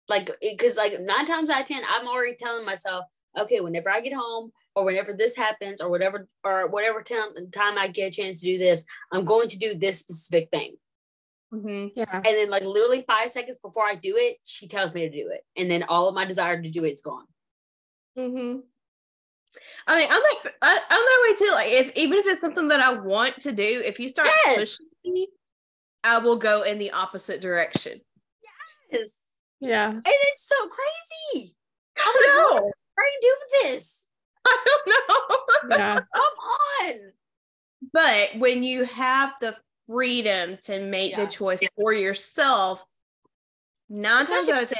[0.07, 3.06] Like, because like nine times out of ten, I'm already telling myself,
[3.38, 7.77] okay, whenever I get home or whenever this happens or whatever or whatever time time
[7.77, 10.76] I get a chance to do this, I'm going to do this specific thing.
[11.53, 11.91] Mhm.
[11.95, 12.14] Yeah.
[12.14, 15.30] And then like literally five seconds before I do it, she tells me to do
[15.31, 15.41] it.
[15.56, 17.26] And then all of my desire to do it is gone.
[18.18, 18.60] Mm-hmm.
[19.88, 21.52] I mean, I'm like, I, I'm that way too.
[21.53, 24.57] Like, if even if it's something that I want to do, if you start Yes.
[24.57, 25.27] pushing me,
[26.03, 28.02] I will go in the opposite direction.
[28.89, 29.14] It's-
[29.61, 29.89] Yeah.
[29.91, 31.56] And it's so crazy.
[31.97, 32.57] I'm like, I what know.
[32.57, 34.05] am I trying do with this?
[34.47, 35.76] I don't know.
[35.77, 35.95] Yeah.
[35.95, 36.23] Come
[36.81, 37.11] on.
[37.93, 39.55] but when you have the
[39.88, 41.26] freedom to make Yeah.
[41.26, 42.84] the choice for yourself,
[43.89, 44.80] nine times out of ten,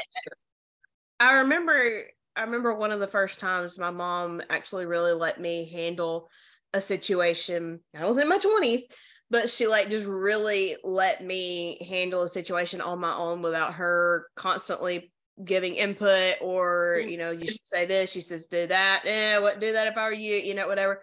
[1.20, 2.04] I remember.
[2.38, 6.30] I remember one of the first times my mom actually really let me handle
[6.74, 7.80] a situation.
[7.98, 8.88] I was in my twenties,
[9.30, 14.28] but she like just really let me handle a situation on my own without her
[14.36, 15.14] constantly
[15.44, 19.60] giving input or you know you should say this you should do that eh what
[19.60, 21.02] do that if i were you you know whatever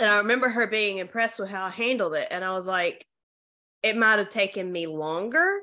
[0.00, 3.06] and i remember her being impressed with how i handled it and i was like
[3.82, 5.60] it might have taken me longer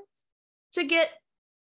[0.73, 1.11] to get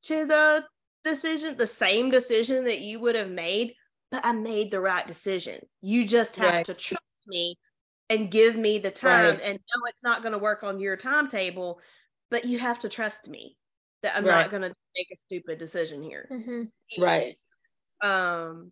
[0.02, 0.64] to the
[1.04, 3.72] decision the same decision that you would have made
[4.10, 6.66] but i made the right decision you just have Right.
[6.66, 7.56] to trust me
[8.10, 9.40] and give me the time Right.
[9.42, 11.80] and no it's not going to work on your timetable
[12.30, 13.56] but you have to trust me
[14.02, 14.42] that i'm Right.
[14.42, 16.62] not going to make a stupid decision here hmm
[16.98, 17.36] Right.
[18.02, 18.70] um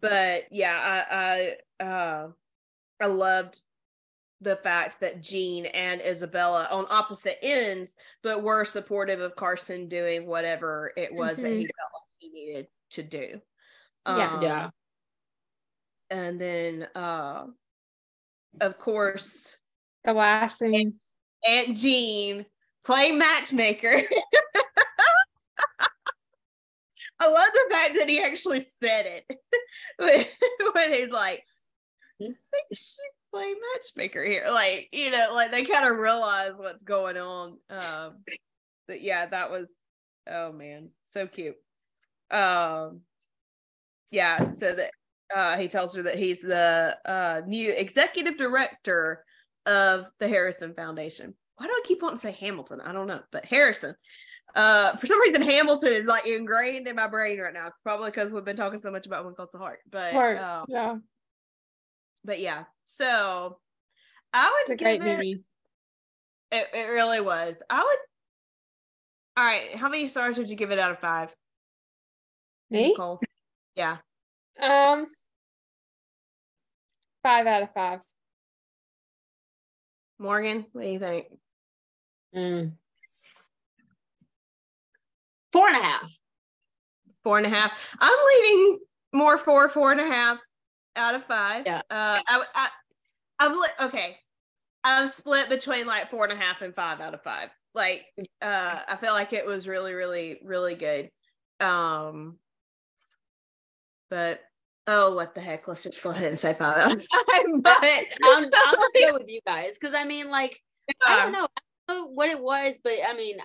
[0.00, 2.28] but yeah i i uh
[3.00, 3.60] i loved
[4.40, 10.26] the fact that Jean and Isabella on opposite ends, but were supportive of Carson doing
[10.28, 13.40] whatever it was that he felt like he needed to do.
[14.06, 14.34] Yeah.
[14.34, 14.70] Um, Yeah.
[16.10, 17.46] And then uh
[18.60, 19.56] of course
[20.04, 21.00] The last thing.
[21.44, 22.46] Aunt Jean
[22.88, 24.02] play matchmaker.
[27.20, 29.24] I love the fact that he actually said it
[30.72, 31.44] when, he's like,
[32.18, 34.46] she's playing matchmaker here.
[34.50, 37.58] Like, you know, like they kind of realize what's going on.
[37.68, 38.22] Um,
[38.86, 39.70] but yeah, that was,
[40.26, 41.56] oh man, so cute.
[42.30, 43.00] Um,
[44.10, 44.92] yeah, so that
[45.34, 49.24] uh, he tells her that he's the uh, new executive director
[49.66, 51.34] of the Harrison Foundation.
[51.58, 52.80] Why do I keep wanting to say Hamilton?
[52.80, 53.94] I don't know, but Harrison.
[54.54, 58.30] Uh, for some reason, Hamilton is like ingrained in my brain right now, probably because
[58.30, 59.80] we've been talking so much about When Calls the Heart.
[59.90, 60.38] But Part.
[60.38, 60.96] um, yeah.
[62.24, 63.58] but yeah, so
[64.32, 65.38] I would give it,
[66.52, 66.68] it.
[66.72, 67.60] It really was.
[67.68, 67.98] I would.
[69.36, 71.34] All right, how many stars would you give it out of five?
[72.70, 72.90] Me?
[72.90, 73.20] Nicole?
[73.74, 73.96] Yeah,
[74.62, 75.06] Um.
[77.22, 78.00] Five out of five.
[80.20, 81.26] Morgan, what do you think?
[82.34, 82.72] Mm.
[85.52, 86.18] Four and a half.
[87.24, 87.96] Four and a half.
[88.00, 88.78] I'm leaning
[89.12, 90.38] more four, four and a half
[90.96, 91.64] out of five.
[91.66, 91.82] Yeah.
[91.90, 92.68] Uh, I, I,
[93.38, 94.16] I'm li- okay.
[94.84, 97.50] I'm split between like four and a half and five out of five.
[97.74, 98.06] Like,
[98.42, 101.10] uh, I feel like it was really, really, really good.
[101.60, 102.38] Um,
[104.10, 104.40] but
[104.86, 105.68] oh, what the heck?
[105.68, 107.44] Let's just go ahead and say five out of five.
[107.62, 110.60] But I'm, I'll just go with you guys because I mean, like,
[111.06, 113.36] I Uh, don't know, I know what it was, but I mean,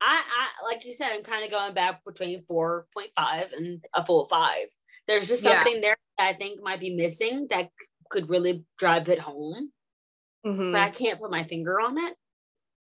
[0.00, 4.24] I, I like you said, I'm kind of going back between 4.5 and a full
[4.24, 4.66] five.
[5.06, 5.62] There's just Yeah.
[5.64, 7.70] something there that I think might be missing that
[8.10, 9.72] could really drive it home,
[10.44, 12.14] mhm, but I can't put my finger on it.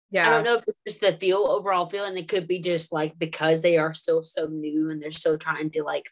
[0.09, 0.27] yeah.
[0.27, 2.91] I don't know if it's just the feel, overall feel, and it could be just
[2.91, 6.05] like because they are still so new and they're still trying to like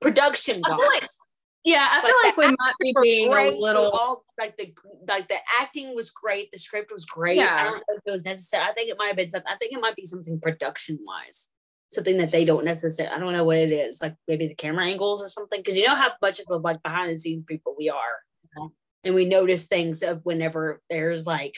[0.00, 1.16] production wise.
[1.64, 3.54] Yeah, I feel like we might be being great.
[3.54, 3.90] a little.
[3.90, 4.74] all, like the
[5.08, 6.52] like the acting was great.
[6.52, 7.38] The script was great.
[7.38, 7.56] Yeah.
[7.58, 8.62] I don't know if it was necessary.
[8.62, 9.50] I think it might have been something.
[9.50, 11.50] I think it might be something production wise,
[11.90, 13.14] something that they don't necessarily.
[13.14, 14.02] I don't know what it is.
[14.02, 15.60] Like maybe the camera angles or something.
[15.60, 18.50] Because you know how much of a like behind the scenes people we are, you
[18.56, 18.72] know?
[19.04, 21.54] and we notice things of whenever there's like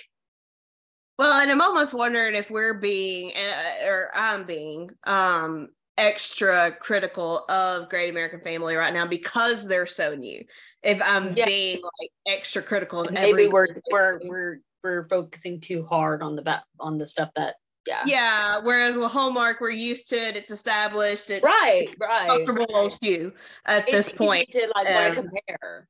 [1.19, 7.45] Well, and I'm almost wondering if we're being, uh, or I'm being, um, extra critical
[7.49, 10.45] of Great American Family right now because they're so new.
[10.83, 11.47] If I'm Yeah.
[11.47, 16.37] being like extra critical, of maybe every- we're we're we're we're focusing too hard on
[16.37, 17.57] the ba- on the stuff that
[17.87, 18.59] yeah yeah.
[18.59, 20.37] Whereas with Hallmark, we're used to it.
[20.37, 21.31] It's established.
[21.31, 22.27] It's right right.
[22.29, 23.33] comfortable to you
[23.65, 24.51] at It's this point.
[24.53, 25.89] to like want to Um, compare.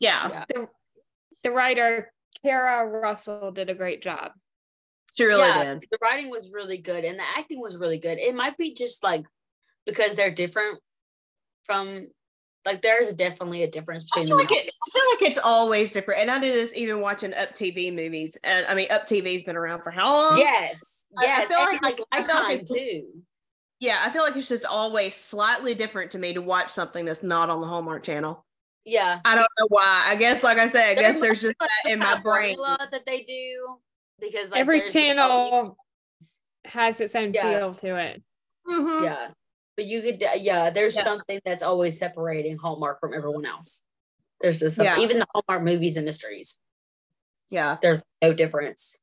[0.00, 0.44] Yeah, Yeah.
[0.48, 0.68] The,
[1.44, 4.32] the writer Kara Russell did a great job.
[5.14, 5.84] She really yeah, did.
[5.90, 8.18] the writing was really good and the acting was really good.
[8.18, 9.24] It might be just like
[9.86, 10.80] because they're different
[11.64, 12.08] from
[12.64, 15.92] like there's definitely a difference I between feel like it, I feel like it's always
[15.92, 18.38] different, and I do this even watching Up TV movies.
[18.42, 20.38] And I mean, Up TV's been around for how long?
[20.38, 23.06] yes, I- I feel and like- like, I feel like too.
[23.80, 27.22] yeah, I feel like it's just always slightly different to me to watch something that's
[27.22, 28.44] not on the Hallmark Channel.
[28.86, 29.20] Yeah.
[29.24, 30.04] I don't know why.
[30.06, 32.56] I guess, like I said, I guess there's just that in my brain.
[32.60, 33.78] that they do
[34.20, 35.76] because like, Every there's just so many- channel
[36.66, 37.58] has its own Yeah.
[37.58, 38.22] feel to it.
[38.66, 39.04] Mhm.
[39.04, 39.30] yeah.
[39.76, 41.02] But you could, yeah, there's Yeah.
[41.02, 43.82] something that's always separating Hallmark from everyone else.
[44.40, 45.02] There's just something, Yeah.
[45.02, 46.60] even the Hallmark movies and mysteries,
[47.50, 47.78] Yeah.
[47.82, 49.00] there's no difference.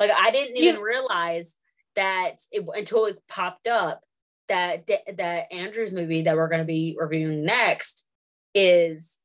[0.00, 0.70] Like I didn't Yeah.
[0.70, 1.56] even realize
[1.94, 4.04] that it, until it popped up
[4.48, 8.06] that that Andrew's movie that we're going to be reviewing next
[8.54, 9.20] is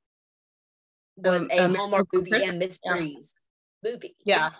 [1.17, 3.35] was Um, a American Hallmark movie Christmas, and mysteries
[3.83, 4.15] movie.
[4.23, 4.51] Yeah.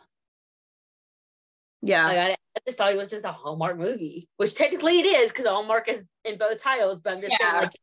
[1.82, 2.08] Yeah.
[2.08, 5.32] Like I, I just thought it was just a Hallmark movie, which technically it is
[5.32, 7.00] because Hallmark is in both titles.
[7.00, 7.52] But I'm just Yeah.
[7.52, 7.80] saying, like,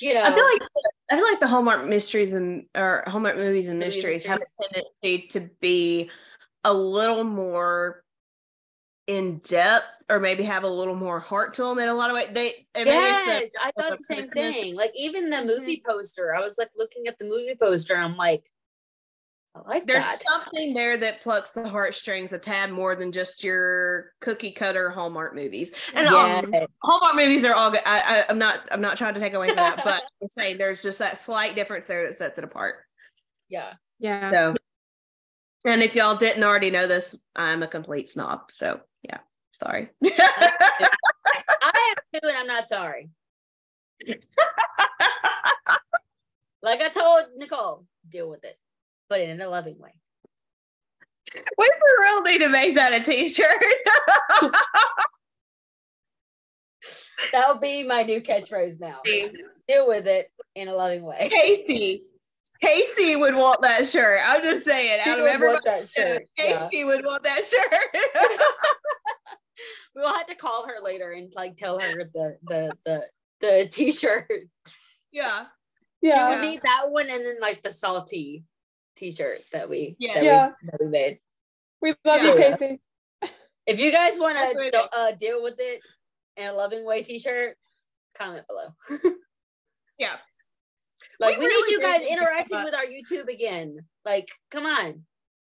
[0.00, 0.62] you know, I feel like
[1.10, 4.62] I feel like the Hallmark mysteries and or Hallmark movies and Movie mysteries have a
[4.62, 6.10] tendency to be
[6.64, 8.02] a little more
[9.06, 12.14] in depth or maybe have a little more heart to them in a lot of
[12.14, 12.28] ways.
[12.32, 14.76] They it's a- yes, I thought the same thing.
[14.76, 15.90] Like even the movie mm-hmm.
[15.90, 18.48] poster, I was like looking at the movie poster, I'm like,
[19.54, 20.20] I like there's that.
[20.20, 25.34] something there that plucks the heartstrings a tad more than just your cookie cutter Hallmark
[25.34, 25.74] movies.
[25.94, 26.52] And um,
[26.82, 27.80] Hallmark movies are all good.
[27.84, 30.58] I, I, I'm not I'm not trying to take away from that, but I'm saying
[30.58, 32.76] there's just that slight difference there that sets it apart.
[33.48, 33.74] yeah.
[34.00, 34.30] Yeah.
[34.30, 34.54] So,
[35.64, 38.50] and if y'all didn't already know this, I'm a complete snob.
[38.50, 39.18] So, yeah,
[39.50, 39.88] sorry.
[40.04, 43.08] I am too, and I'm not sorry.
[46.60, 48.58] Like I told Nicole, deal with it,
[49.08, 49.92] but it in a loving way.
[51.58, 53.46] we for real need to make that a t-shirt.
[57.32, 59.00] That'll be my new catchphrase now.
[59.04, 61.28] Deal with it in a loving way.
[61.30, 62.04] Casey,
[62.62, 64.20] Casey would want that shirt.
[64.24, 66.22] I'm just saying, She out of would everybody, want that shirt.
[66.38, 66.68] Yeah.
[66.70, 68.02] Casey would want that shirt.
[69.94, 73.02] We'll have to call her later and like tell her the the the
[73.40, 74.30] the t-shirt.
[75.12, 75.46] yeah,
[76.02, 76.30] She yeah.
[76.30, 78.44] would need that one and then like the salty
[78.98, 80.14] t-shirt that we Yeah.
[80.14, 80.46] that, Yeah.
[80.62, 81.18] we, that we made.
[81.80, 82.80] We love you, Casey.
[83.66, 85.82] If you guys want to uh, deal with it
[86.38, 87.54] in a loving way t-shirt,
[88.16, 88.68] comment below.
[89.98, 90.16] yeah.
[91.20, 93.76] Like We we, really need you guys interacting with our YouTube again.
[94.06, 95.04] Like, come on.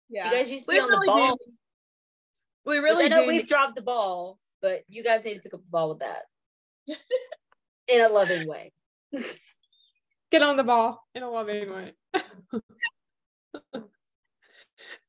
[0.10, 0.26] Yeah.
[0.32, 1.36] You guys used to We be on the really ball.
[1.36, 1.52] do-
[2.66, 3.28] we Which really I know do.
[3.28, 6.24] we've dropped the ball, but you guys need to pick up the ball with that.
[7.88, 8.72] in a loving way.
[10.32, 11.94] Get on the ball in a loving way.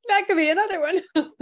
[0.08, 1.00] That could be another one.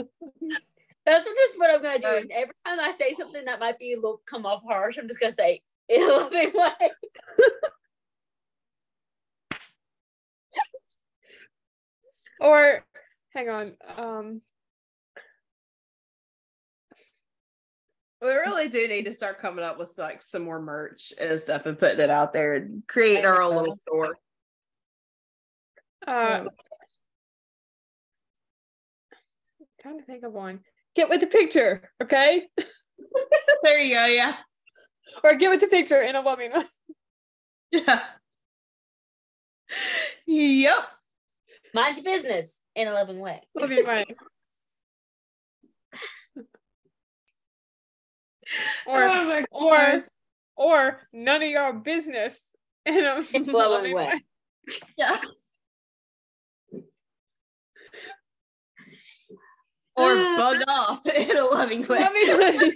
[1.06, 2.08] That's just what I'm gonna do.
[2.08, 5.08] And every time I say something that might be a little come off harsh, I'm
[5.08, 6.90] just gonna say in a loving way.
[12.40, 12.84] or
[13.34, 13.72] hang on.
[13.96, 14.42] Um
[18.20, 21.66] We really do need to start coming up with like some more merch and stuff
[21.66, 24.18] and putting it out there and create our own little store.
[26.06, 26.44] uh
[29.80, 30.60] trying to think of one.
[30.94, 32.48] Get with the picture, okay?
[33.62, 34.06] there you go.
[34.06, 34.34] Yeah.
[35.22, 36.64] Or get with the picture in a loving way.
[37.70, 38.00] Yeah.
[40.26, 40.78] Yep.
[41.74, 43.42] Mind your business in a loving way.
[43.54, 44.04] Loving way.
[48.86, 49.98] or Oh or
[50.56, 52.40] or none of your business
[52.86, 54.20] in a In a loving way.
[54.96, 55.18] Yeah.
[59.98, 62.06] Or uh, bug off in a loving way.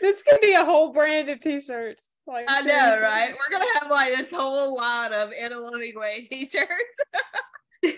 [0.00, 2.02] This could be a whole brand of t-shirts.
[2.26, 3.32] Like I know, right?
[3.32, 6.70] We're gonna have like this whole line of in a loving way t-shirts.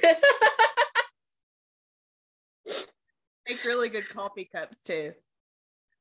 [3.48, 5.12] Make really good coffee cups too.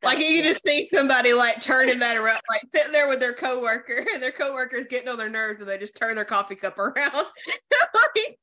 [0.04, 3.34] Like you can just see somebody like turning that around, like sitting there with their
[3.34, 6.78] coworker, and their coworker's getting on their nerves, and they just turn their coffee cup
[6.78, 7.14] around.
[7.14, 8.38] Like,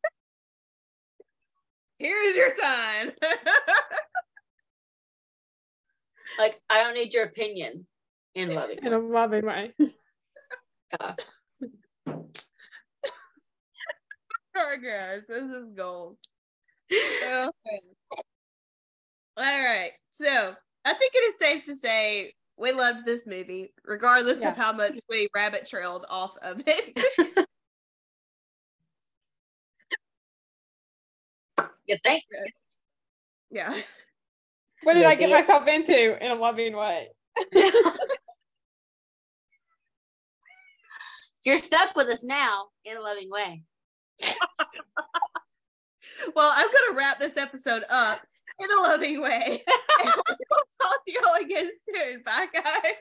[1.99, 3.13] Here's your sign.
[6.39, 7.87] like I don't need your opinion
[8.35, 8.93] in a loving in way.
[8.93, 9.73] a loving way.
[10.93, 11.15] Yeah.
[14.57, 16.17] oh gosh, this is gold.
[16.91, 17.51] Okay.
[19.37, 19.93] All right.
[20.13, 20.55] So
[20.85, 24.51] I think it is safe to say we loved this movie, regardless Yeah.
[24.53, 26.97] of how much we rabbit trailed off of it.
[31.89, 32.23] You think?
[33.51, 33.75] yeah.
[34.85, 37.09] What did I get myself into in a loving way?
[41.45, 43.65] You're stuck with us now in a loving way.
[46.35, 48.21] Well, I'm gonna wrap this episode up
[48.59, 49.63] in a loving way.
[50.01, 52.23] and we'll talk to y'all again soon.
[52.25, 52.95] Bye, guys.